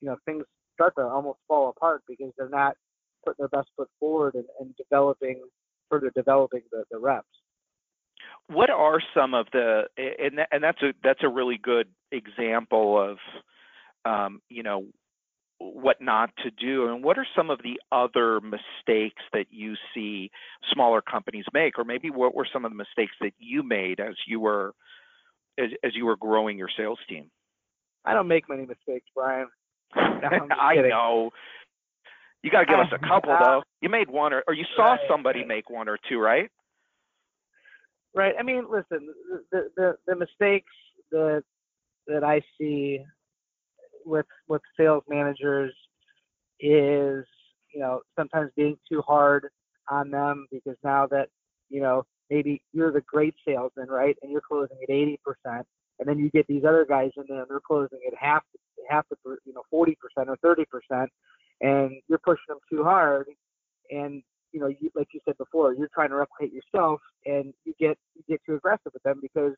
you 0.00 0.08
know 0.08 0.16
things 0.24 0.44
start 0.74 0.94
to 0.96 1.02
almost 1.02 1.38
fall 1.48 1.68
apart 1.68 2.02
because 2.08 2.32
they're 2.36 2.48
not 2.48 2.76
putting 3.24 3.36
their 3.38 3.48
best 3.48 3.68
foot 3.76 3.88
forward 4.00 4.34
and, 4.34 4.44
and 4.60 4.74
developing 4.76 5.40
further 5.90 6.10
developing 6.14 6.62
the, 6.70 6.84
the 6.90 6.98
reps. 6.98 7.26
What 8.48 8.70
are 8.70 9.00
some 9.14 9.34
of 9.34 9.46
the 9.52 9.84
and 9.96 10.40
and 10.50 10.62
that's 10.62 10.82
a 10.82 10.92
that's 11.02 11.22
a 11.22 11.28
really 11.28 11.58
good 11.62 11.88
example 12.10 13.00
of 13.00 13.18
um, 14.04 14.40
you 14.48 14.62
know 14.62 14.86
what 15.58 16.00
not 16.00 16.30
to 16.42 16.50
do. 16.50 16.88
And 16.88 17.04
what 17.04 17.18
are 17.18 17.26
some 17.36 17.50
of 17.50 17.60
the 17.62 17.80
other 17.92 18.40
mistakes 18.40 19.22
that 19.32 19.46
you 19.50 19.74
see 19.94 20.30
smaller 20.72 21.00
companies 21.00 21.44
make? 21.54 21.78
Or 21.78 21.84
maybe 21.84 22.10
what 22.10 22.34
were 22.34 22.48
some 22.52 22.64
of 22.64 22.72
the 22.72 22.76
mistakes 22.76 23.12
that 23.20 23.32
you 23.38 23.62
made 23.62 24.00
as 24.00 24.14
you 24.26 24.40
were 24.40 24.74
as, 25.58 25.70
as 25.84 25.92
you 25.94 26.06
were 26.06 26.16
growing 26.16 26.58
your 26.58 26.70
sales 26.76 26.98
team? 27.08 27.30
I 28.04 28.14
don't 28.14 28.26
make 28.26 28.48
many 28.48 28.66
mistakes 28.66 29.06
brian 29.14 29.46
i 29.96 30.76
know. 30.76 31.30
You 32.42 32.50
got 32.50 32.60
to 32.60 32.66
give 32.66 32.78
us 32.78 32.92
a 32.92 32.98
couple 32.98 33.32
uh, 33.32 33.38
though. 33.38 33.62
You 33.80 33.88
made 33.88 34.10
one 34.10 34.32
or, 34.32 34.42
or 34.46 34.54
you 34.54 34.64
saw 34.74 34.96
somebody 35.08 35.44
make 35.44 35.70
one 35.70 35.88
or 35.88 35.98
two 36.08 36.18
right? 36.18 36.50
Right. 38.14 38.34
I 38.38 38.42
mean 38.42 38.66
listen 38.70 39.08
the 39.50 39.70
the, 39.76 39.96
the 40.06 40.16
mistakes 40.16 40.72
that 41.10 41.44
that 42.06 42.24
i 42.24 42.40
see 42.58 43.00
with 44.04 44.26
with 44.48 44.62
sales 44.76 45.04
managers 45.08 45.72
is 46.60 47.24
you 47.72 47.80
know 47.80 48.00
sometimes 48.18 48.50
being 48.56 48.76
too 48.90 49.02
hard 49.02 49.48
on 49.90 50.10
them 50.10 50.46
because 50.50 50.76
now 50.82 51.06
that 51.06 51.28
you 51.68 51.80
know 51.80 52.04
maybe 52.30 52.62
you're 52.72 52.92
the 52.92 53.02
great 53.02 53.34
salesman 53.46 53.88
right 53.88 54.16
and 54.22 54.32
you're 54.32 54.40
closing 54.40 54.76
at 54.82 54.90
80 54.90 55.20
percent 55.24 55.66
and 55.98 56.08
then 56.08 56.18
you 56.18 56.30
get 56.30 56.46
these 56.46 56.64
other 56.64 56.86
guys 56.88 57.10
in 57.16 57.24
there 57.28 57.40
and 57.40 57.50
they're 57.50 57.60
closing 57.60 57.98
at 58.06 58.16
half 58.18 58.42
half 58.88 59.06
the 59.10 59.16
you 59.44 59.52
know 59.52 59.62
40 59.70 59.96
percent 60.00 60.28
or 60.28 60.36
30 60.42 60.64
percent 60.66 61.10
and 61.60 61.92
you're 62.08 62.18
pushing 62.18 62.44
them 62.48 62.58
too 62.70 62.82
hard 62.82 63.26
and 63.90 64.22
you 64.52 64.60
know 64.60 64.68
you, 64.68 64.90
like 64.94 65.08
you 65.12 65.20
said 65.24 65.36
before 65.38 65.74
you're 65.74 65.90
trying 65.94 66.10
to 66.10 66.16
replicate 66.16 66.52
yourself 66.52 67.00
and 67.26 67.52
you 67.64 67.74
get 67.78 67.96
you 68.14 68.22
get 68.28 68.40
too 68.46 68.54
aggressive 68.54 68.92
with 68.92 69.02
them 69.02 69.18
because 69.22 69.52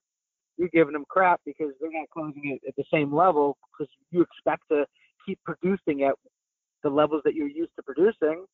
you're 0.56 0.68
giving 0.68 0.92
them 0.92 1.04
crap 1.08 1.40
because 1.44 1.72
they're 1.80 1.90
not 1.92 2.08
closing 2.10 2.42
it 2.44 2.60
at 2.68 2.76
the 2.76 2.84
same 2.92 3.14
level 3.14 3.56
because 3.72 3.92
you 4.10 4.22
expect 4.22 4.62
to 4.70 4.84
keep 5.26 5.38
producing 5.44 6.02
at 6.02 6.14
the 6.82 6.90
levels 6.90 7.22
that 7.24 7.34
you're 7.34 7.48
used 7.48 7.72
to 7.76 7.82
producing. 7.82 8.44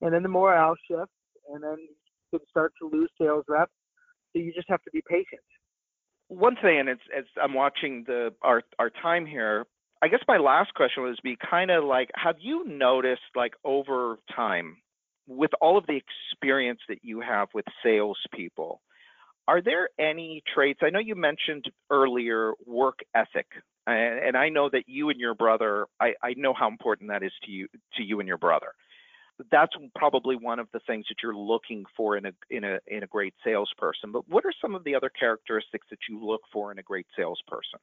And 0.00 0.12
then 0.12 0.22
the 0.22 0.28
morale 0.28 0.74
shifts, 0.88 1.12
and 1.52 1.62
then 1.62 1.76
you 1.78 2.38
can 2.38 2.48
start 2.48 2.72
to 2.80 2.88
lose 2.88 3.10
sales 3.20 3.44
reps. 3.48 3.72
So 4.32 4.38
you 4.38 4.52
just 4.52 4.68
have 4.68 4.82
to 4.82 4.90
be 4.90 5.02
patient. 5.06 5.42
One 6.28 6.56
thing, 6.62 6.80
and 6.80 6.88
it's 6.88 7.02
as 7.16 7.24
I'm 7.40 7.52
watching 7.52 8.04
the 8.06 8.32
our 8.42 8.62
our 8.78 8.90
time 8.90 9.26
here, 9.26 9.66
I 10.02 10.08
guess 10.08 10.20
my 10.26 10.38
last 10.38 10.74
question 10.74 11.04
would 11.04 11.16
be 11.22 11.36
kind 11.48 11.70
of 11.70 11.84
like, 11.84 12.10
have 12.16 12.34
you 12.40 12.66
noticed 12.66 13.22
like 13.36 13.54
over 13.64 14.18
time, 14.34 14.78
with 15.28 15.52
all 15.60 15.78
of 15.78 15.86
the 15.86 16.00
experience 16.32 16.80
that 16.88 16.98
you 17.02 17.20
have 17.20 17.48
with 17.54 17.64
salespeople, 17.84 18.80
are 19.46 19.62
there 19.62 19.90
any 20.00 20.42
traits? 20.52 20.80
I 20.82 20.90
know 20.90 20.98
you 20.98 21.14
mentioned 21.14 21.66
earlier 21.88 22.52
work 22.66 22.98
ethic, 23.14 23.46
and, 23.86 24.18
and 24.18 24.36
I 24.36 24.48
know 24.48 24.68
that 24.70 24.84
you 24.88 25.10
and 25.10 25.20
your 25.20 25.34
brother. 25.34 25.86
I, 26.00 26.14
I 26.20 26.34
know 26.36 26.52
how 26.52 26.66
important 26.68 27.10
that 27.10 27.22
is 27.22 27.32
to 27.44 27.52
you 27.52 27.68
to 27.96 28.02
you 28.02 28.18
and 28.18 28.26
your 28.26 28.38
brother. 28.38 28.72
That's 29.52 29.72
probably 29.94 30.34
one 30.36 30.58
of 30.58 30.66
the 30.72 30.80
things 30.80 31.06
that 31.08 31.16
you're 31.22 31.36
looking 31.36 31.84
for 31.96 32.16
in 32.16 32.26
a 32.26 32.32
in 32.50 32.64
a 32.64 32.78
in 32.88 33.04
a 33.04 33.06
great 33.06 33.34
salesperson. 33.44 34.10
But 34.10 34.28
what 34.28 34.44
are 34.44 34.52
some 34.60 34.74
of 34.74 34.82
the 34.82 34.96
other 34.96 35.10
characteristics 35.10 35.86
that 35.90 35.98
you 36.08 36.24
look 36.24 36.42
for 36.52 36.72
in 36.72 36.80
a 36.80 36.82
great 36.82 37.06
salesperson? 37.16 37.78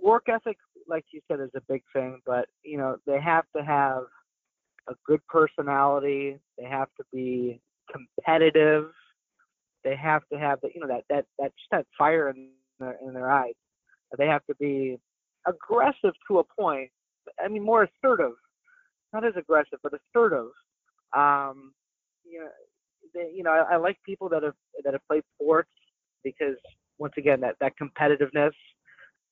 Work 0.00 0.28
ethic, 0.28 0.56
like 0.88 1.04
you 1.12 1.20
said, 1.28 1.40
is 1.40 1.50
a 1.56 1.60
big 1.68 1.82
thing. 1.92 2.20
But 2.24 2.46
you 2.62 2.78
know, 2.78 2.96
they 3.06 3.20
have 3.20 3.44
to 3.56 3.62
have 3.64 4.04
a 4.88 4.94
good 5.06 5.20
personality. 5.28 6.38
They 6.58 6.64
have 6.64 6.88
to 6.98 7.04
be 7.12 7.60
competitive 7.90 8.90
they 9.84 9.96
have 9.96 10.22
to 10.32 10.38
have 10.38 10.60
the 10.62 10.68
you 10.74 10.80
know 10.80 10.88
that 10.88 11.04
that 11.10 11.24
that 11.38 11.52
just 11.56 11.70
that 11.70 11.86
fire 11.98 12.30
in 12.30 12.50
their 12.78 12.98
in 13.06 13.12
their 13.14 13.30
eyes. 13.30 13.54
They 14.18 14.26
have 14.26 14.44
to 14.46 14.54
be 14.56 14.98
aggressive 15.46 16.14
to 16.28 16.38
a 16.38 16.44
point. 16.44 16.90
I 17.42 17.48
mean, 17.48 17.64
more 17.64 17.84
assertive, 17.84 18.34
not 19.12 19.24
as 19.24 19.34
aggressive, 19.36 19.78
but 19.82 19.92
assertive. 19.94 20.48
Um, 21.16 21.72
you 22.24 22.40
know, 22.40 22.48
they, 23.14 23.32
you 23.34 23.42
know, 23.42 23.50
I, 23.50 23.74
I 23.74 23.76
like 23.76 23.96
people 24.04 24.28
that 24.30 24.42
have 24.42 24.54
that 24.84 24.92
have 24.92 25.06
played 25.08 25.24
sports 25.40 25.70
because 26.22 26.56
once 26.98 27.14
again, 27.16 27.40
that 27.40 27.56
that 27.60 27.72
competitiveness. 27.80 28.52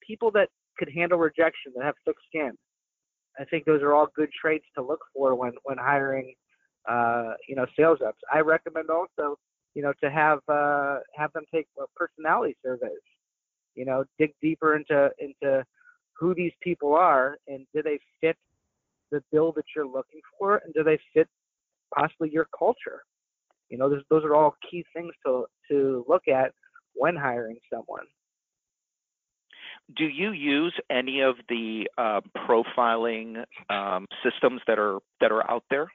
People 0.06 0.30
that 0.32 0.48
could 0.78 0.90
handle 0.94 1.18
rejection, 1.18 1.72
that 1.76 1.84
have 1.84 1.94
thick 2.04 2.16
skin. 2.28 2.52
I 3.38 3.44
think 3.44 3.64
those 3.64 3.82
are 3.82 3.94
all 3.94 4.08
good 4.14 4.30
traits 4.38 4.66
to 4.76 4.82
look 4.82 5.00
for 5.14 5.34
when 5.34 5.52
when 5.64 5.78
hiring, 5.78 6.34
uh, 6.88 7.34
you 7.48 7.54
know, 7.56 7.66
sales 7.78 7.98
reps. 8.00 8.18
I 8.32 8.40
recommend 8.40 8.90
also 8.90 9.36
you 9.74 9.82
know, 9.82 9.92
to 10.02 10.10
have 10.10 10.40
uh, 10.48 10.98
have 11.14 11.32
them 11.32 11.44
take 11.52 11.66
personality 11.96 12.56
surveys. 12.64 12.90
You 13.74 13.84
know, 13.84 14.04
dig 14.18 14.32
deeper 14.42 14.76
into 14.76 15.10
into 15.18 15.64
who 16.18 16.34
these 16.34 16.52
people 16.62 16.94
are 16.94 17.38
and 17.46 17.66
do 17.74 17.82
they 17.82 17.98
fit 18.20 18.36
the 19.10 19.22
bill 19.32 19.52
that 19.52 19.64
you're 19.74 19.86
looking 19.86 20.20
for, 20.38 20.60
and 20.64 20.74
do 20.74 20.82
they 20.82 20.98
fit 21.14 21.28
possibly 21.94 22.30
your 22.30 22.46
culture? 22.56 23.02
You 23.68 23.78
know, 23.78 23.88
those 23.88 24.02
those 24.10 24.24
are 24.24 24.34
all 24.34 24.56
key 24.68 24.84
things 24.94 25.12
to 25.24 25.46
to 25.70 26.04
look 26.08 26.26
at 26.28 26.52
when 26.94 27.16
hiring 27.16 27.58
someone. 27.72 28.06
Do 29.96 30.04
you 30.04 30.32
use 30.32 30.74
any 30.90 31.20
of 31.20 31.36
the 31.48 31.88
uh, 31.98 32.20
profiling 32.36 33.44
um, 33.68 34.06
systems 34.22 34.60
that 34.66 34.78
are 34.78 34.98
that 35.20 35.32
are 35.32 35.48
out 35.50 35.64
there? 35.70 35.88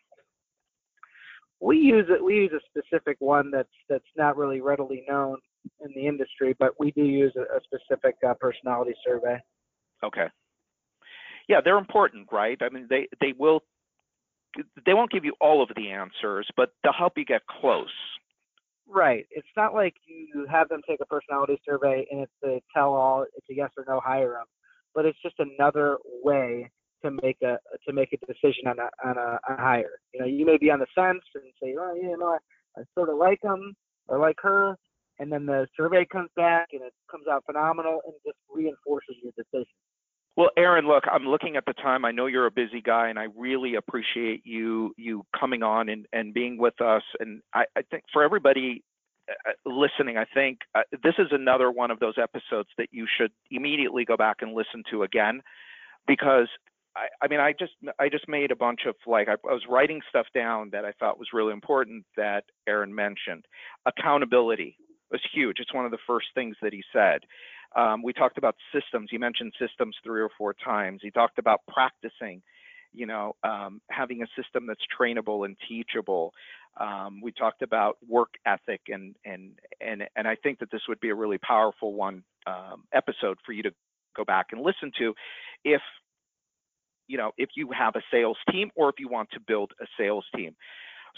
we 1.66 1.78
use 1.78 2.06
it. 2.10 2.24
We 2.24 2.36
use 2.36 2.52
a 2.54 2.80
specific 2.80 3.18
one 3.20 3.52
that's 3.52 3.70
that's 3.90 4.04
not 4.18 4.38
really 4.38 4.62
readily 4.62 5.04
known 5.08 5.38
in 5.84 5.92
the 5.96 6.08
industry, 6.08 6.56
but 6.60 6.80
we 6.80 6.92
do 6.92 7.04
use 7.04 7.34
a, 7.36 7.42
a 7.42 7.60
specific 7.64 8.16
uh, 8.28 8.34
personality 8.36 8.94
survey. 9.06 9.40
Okay. 10.04 10.28
Yeah, 11.48 11.62
they're 11.64 11.78
important, 11.78 12.28
right? 12.32 12.58
I 12.62 12.70
mean, 12.70 12.88
they 12.90 13.08
they 13.22 13.34
will 13.38 13.64
they 14.86 14.94
won't 14.94 15.12
give 15.12 15.26
you 15.26 15.34
all 15.42 15.62
of 15.64 15.70
the 15.76 15.90
answers, 15.90 16.48
but 16.56 16.74
they'll 16.84 16.94
help 16.94 17.14
you 17.18 17.26
get 17.26 17.42
close. 17.48 17.94
Right. 18.88 19.26
It's 19.32 19.48
not 19.58 19.74
like 19.74 19.96
you 20.06 20.46
have 20.50 20.70
them 20.70 20.82
take 20.88 21.00
a 21.02 21.06
personality 21.06 21.60
survey 21.66 22.06
and 22.12 22.22
it's 22.22 22.32
a 22.44 22.62
tell 22.76 22.94
all, 22.94 23.24
it's 23.36 23.48
a 23.50 23.54
yes 23.56 23.72
or 23.78 23.86
no 23.88 24.00
hire 24.04 24.34
them, 24.34 24.46
but 24.94 25.06
it's 25.06 25.18
just 25.24 25.36
another 25.40 25.98
way 26.24 26.70
to 27.04 27.12
make 27.12 27.38
a 27.42 27.58
to 27.88 27.94
make 27.94 28.14
a 28.14 28.18
decision 28.26 28.68
on 28.68 28.78
a 28.80 28.90
on 29.08 29.18
a, 29.18 29.40
a 29.50 29.58
hire. 29.58 30.00
You 30.14 30.22
know, 30.22 30.26
you 30.28 30.46
may 30.46 30.58
be 30.58 30.70
on 30.72 30.80
the 30.80 30.88
fence 30.96 31.24
and 31.34 31.44
say, 31.62 31.76
oh, 31.80 31.96
you 31.96 32.16
know, 32.18 32.38
I, 32.78 32.82
I 32.82 32.84
sort 32.94 33.10
of 33.10 33.18
like 33.18 33.42
him 33.44 33.76
or 34.08 34.20
like 34.20 34.38
her, 34.44 34.76
and 35.20 35.32
then 35.32 35.46
the 35.46 35.68
survey 35.76 36.06
comes 36.06 36.30
back 36.36 36.68
and 36.74 36.82
it 36.84 36.94
comes 37.10 37.26
out 37.28 37.44
phenomenal 37.46 38.02
and 38.06 38.14
just 38.26 38.38
reinforces 38.50 39.16
your 39.24 39.34
decision. 39.36 39.74
Well, 40.38 40.50
Aaron, 40.58 40.86
look, 40.86 41.06
I'm 41.10 41.26
looking 41.26 41.56
at 41.56 41.66
the 41.66 41.74
time. 41.74 42.04
I 42.04 42.12
know 42.12 42.26
you're 42.26 42.46
a 42.46 42.52
busy 42.52 42.82
guy, 42.82 43.08
and 43.08 43.18
I 43.18 43.28
really 43.38 43.76
appreciate 43.76 44.42
you 44.46 44.94
you 44.98 45.26
coming 45.40 45.64
on 45.64 45.88
and, 45.88 46.06
and 46.12 46.34
being 46.34 46.58
with 46.58 46.82
us. 46.82 47.04
And 47.22 47.42
I, 47.54 47.64
I 47.78 47.84
think 47.84 48.04
for 48.12 48.22
everybody 48.22 48.84
uh, 49.30 49.54
listening, 49.66 50.18
I 50.18 50.26
think 50.34 50.60
uh, 50.76 50.82
this 51.04 51.14
is 51.20 51.28
another 51.32 51.72
one 51.72 51.90
of 51.90 52.00
those 52.00 52.16
episodes 52.22 52.68
that 52.78 52.90
you 52.92 53.08
should 53.18 53.32
immediately 53.50 54.04
go 54.04 54.18
back 54.18 54.38
and 54.42 54.54
listen 54.54 54.84
to 54.92 55.04
again, 55.04 55.42
because 56.06 56.50
I, 56.98 57.08
I 57.24 57.28
mean, 57.30 57.40
I 57.40 57.54
just 57.58 57.74
I 57.98 58.10
just 58.10 58.28
made 58.28 58.52
a 58.52 58.58
bunch 58.58 58.82
of 58.88 58.96
like 59.08 59.30
I, 59.30 59.34
I 59.34 59.54
was 59.54 59.64
writing 59.70 60.02
stuff 60.10 60.28
down 60.36 60.70
that 60.72 60.84
I 60.84 60.92
thought 61.00 61.18
was 61.18 61.30
really 61.32 61.54
important 61.54 62.06
that 62.18 62.44
Aaron 62.68 62.94
mentioned. 62.94 63.46
Accountability 63.86 64.78
was 65.12 65.22
huge. 65.34 65.58
It's 65.60 65.74
one 65.74 65.86
of 65.86 65.92
the 65.92 65.98
first 66.06 66.28
things 66.36 66.58
that 66.62 66.74
he 66.74 66.84
said. 66.92 67.22
Um, 67.76 68.02
we 68.04 68.14
talked 68.14 68.38
about 68.38 68.56
systems. 68.74 69.10
You 69.12 69.20
mentioned 69.20 69.54
systems 69.60 69.96
three 70.04 70.22
or 70.22 70.30
four 70.38 70.54
times. 70.54 71.02
He 71.04 71.12
talked 71.12 71.40
about 71.40 71.62
practicing, 71.68 72.42
you 72.94 73.06
know, 73.06 73.36
um, 73.44 73.82
having 73.90 74.24
a 74.24 74.28
system 74.42 74.66
that's 74.66 74.82
trainable 75.00 75.46
and 75.46 75.58
teachable. 75.68 76.34
Um, 76.80 77.22
we 77.22 77.32
talked 77.32 77.62
about 77.62 77.98
work 78.08 78.36
ethic, 78.46 78.82
and 78.88 79.16
and 79.26 79.60
and 79.82 80.04
and 80.16 80.28
I 80.28 80.36
think 80.36 80.60
that 80.60 80.72
this 80.72 80.82
would 80.88 81.00
be 81.00 81.10
a 81.10 81.16
really 81.16 81.38
powerful 81.38 81.94
one 81.94 82.24
um, 82.48 82.84
episode 82.94 83.38
for 83.46 83.52
you 83.52 83.64
to 83.64 83.72
go 84.16 84.24
back 84.24 84.48
and 84.52 84.62
listen 84.62 84.92
to, 85.00 85.14
if 85.64 85.82
you 87.08 87.18
know 87.18 87.32
if 87.38 87.50
you 87.56 87.72
have 87.72 87.96
a 87.96 88.02
sales 88.12 88.38
team 88.52 88.72
or 88.76 88.90
if 88.90 88.96
you 89.00 89.08
want 89.08 89.30
to 89.32 89.40
build 89.40 89.72
a 89.82 89.86
sales 89.98 90.26
team. 90.36 90.56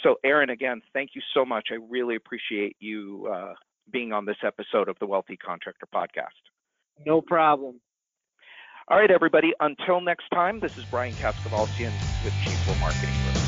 So, 0.03 0.15
Aaron, 0.23 0.51
again, 0.51 0.81
thank 0.93 1.11
you 1.15 1.21
so 1.33 1.43
much. 1.43 1.69
I 1.71 1.75
really 1.89 2.15
appreciate 2.15 2.75
you 2.79 3.27
uh, 3.33 3.53
being 3.91 4.13
on 4.13 4.25
this 4.25 4.37
episode 4.43 4.89
of 4.89 4.97
the 4.99 5.05
Wealthy 5.05 5.37
Contractor 5.37 5.87
Podcast. 5.93 6.27
No 7.05 7.21
problem. 7.21 7.79
All 8.87 8.97
right, 8.97 9.11
everybody. 9.11 9.53
Until 9.59 10.01
next 10.01 10.29
time, 10.33 10.59
this 10.59 10.77
is 10.77 10.85
Brian 10.85 11.13
Kaskavalciyan 11.15 11.91
with 12.23 12.33
G4 12.33 12.79
Marketing 12.79 13.09
Group. 13.09 13.47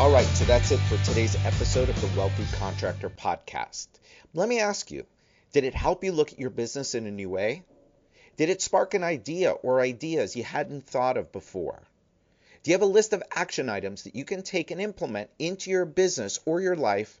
All 0.00 0.10
right, 0.10 0.26
so 0.26 0.44
that's 0.44 0.72
it 0.72 0.80
for 0.80 0.96
today's 1.04 1.36
episode 1.44 1.88
of 1.88 2.00
the 2.00 2.18
Wealthy 2.18 2.46
Contractor 2.56 3.10
Podcast. 3.10 3.86
Let 4.32 4.48
me 4.48 4.58
ask 4.60 4.90
you 4.90 5.06
did 5.52 5.62
it 5.62 5.74
help 5.74 6.02
you 6.02 6.10
look 6.10 6.32
at 6.32 6.40
your 6.40 6.50
business 6.50 6.96
in 6.96 7.06
a 7.06 7.12
new 7.12 7.28
way? 7.28 7.62
Did 8.36 8.48
it 8.48 8.60
spark 8.60 8.94
an 8.94 9.04
idea 9.04 9.52
or 9.52 9.80
ideas 9.80 10.34
you 10.34 10.42
hadn't 10.42 10.86
thought 10.86 11.16
of 11.16 11.30
before? 11.30 11.80
Do 12.64 12.70
you 12.70 12.74
have 12.74 12.82
a 12.82 12.86
list 12.86 13.12
of 13.12 13.22
action 13.30 13.68
items 13.68 14.02
that 14.02 14.16
you 14.16 14.24
can 14.24 14.42
take 14.42 14.72
and 14.72 14.80
implement 14.80 15.30
into 15.38 15.70
your 15.70 15.84
business 15.84 16.40
or 16.44 16.60
your 16.60 16.74
life 16.74 17.20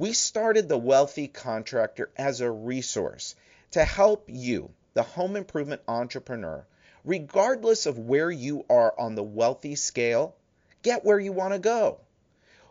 we 0.00 0.12
started 0.12 0.68
the 0.68 0.78
Wealthy 0.78 1.26
Contractor 1.26 2.08
as 2.16 2.40
a 2.40 2.48
resource 2.48 3.34
to 3.72 3.84
help 3.84 4.26
you 4.28 4.70
the 4.94 5.02
home 5.02 5.34
improvement 5.34 5.82
entrepreneur, 5.88 6.64
regardless 7.04 7.84
of 7.84 7.98
where 7.98 8.30
you 8.30 8.64
are 8.70 8.94
on 8.96 9.16
the 9.16 9.24
wealthy 9.24 9.74
scale, 9.74 10.36
get 10.82 11.04
where 11.04 11.18
you 11.18 11.32
want 11.32 11.52
to 11.52 11.58
go. 11.58 11.98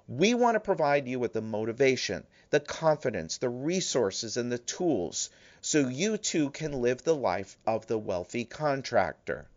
We 0.08 0.36
want 0.36 0.56
to 0.56 0.62
provide 0.62 1.06
you 1.06 1.20
with 1.20 1.34
the 1.34 1.42
motivation, 1.42 2.26
the 2.50 2.62
confidence, 2.62 3.40
the 3.40 3.50
resources, 3.50 4.38
and 4.38 4.50
the 4.50 4.58
tools 4.58 5.30
so 5.60 5.90
you 5.90 6.18
too 6.18 6.50
can 6.52 6.82
live 6.82 7.04
the 7.04 7.14
life 7.16 7.58
of 7.68 7.88
the 7.88 7.98
wealthy 7.98 8.46
contractor. 8.46 9.50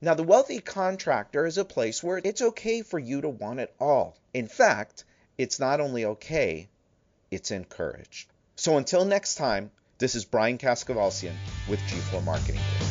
Now, 0.00 0.14
the 0.14 0.22
wealthy 0.22 0.60
contractor 0.60 1.44
is 1.44 1.58
a 1.58 1.64
place 1.66 2.02
where 2.02 2.22
it's 2.24 2.40
okay 2.40 2.80
for 2.80 2.98
you 2.98 3.20
to 3.20 3.28
want 3.28 3.60
it 3.60 3.74
all. 3.78 4.16
In 4.32 4.48
fact, 4.48 5.04
it's 5.36 5.60
not 5.60 5.80
only 5.80 6.06
okay, 6.06 6.70
it's 7.30 7.50
encouraged. 7.50 8.28
So 8.56 8.76
until 8.76 9.04
next 9.04 9.36
time, 9.36 9.70
this 9.98 10.14
is 10.14 10.24
Brian 10.24 10.58
Kaskavalciyan 10.58 11.34
with 11.68 11.80
G4 11.80 12.24
Marketing 12.24 12.60
Group. 12.78 12.85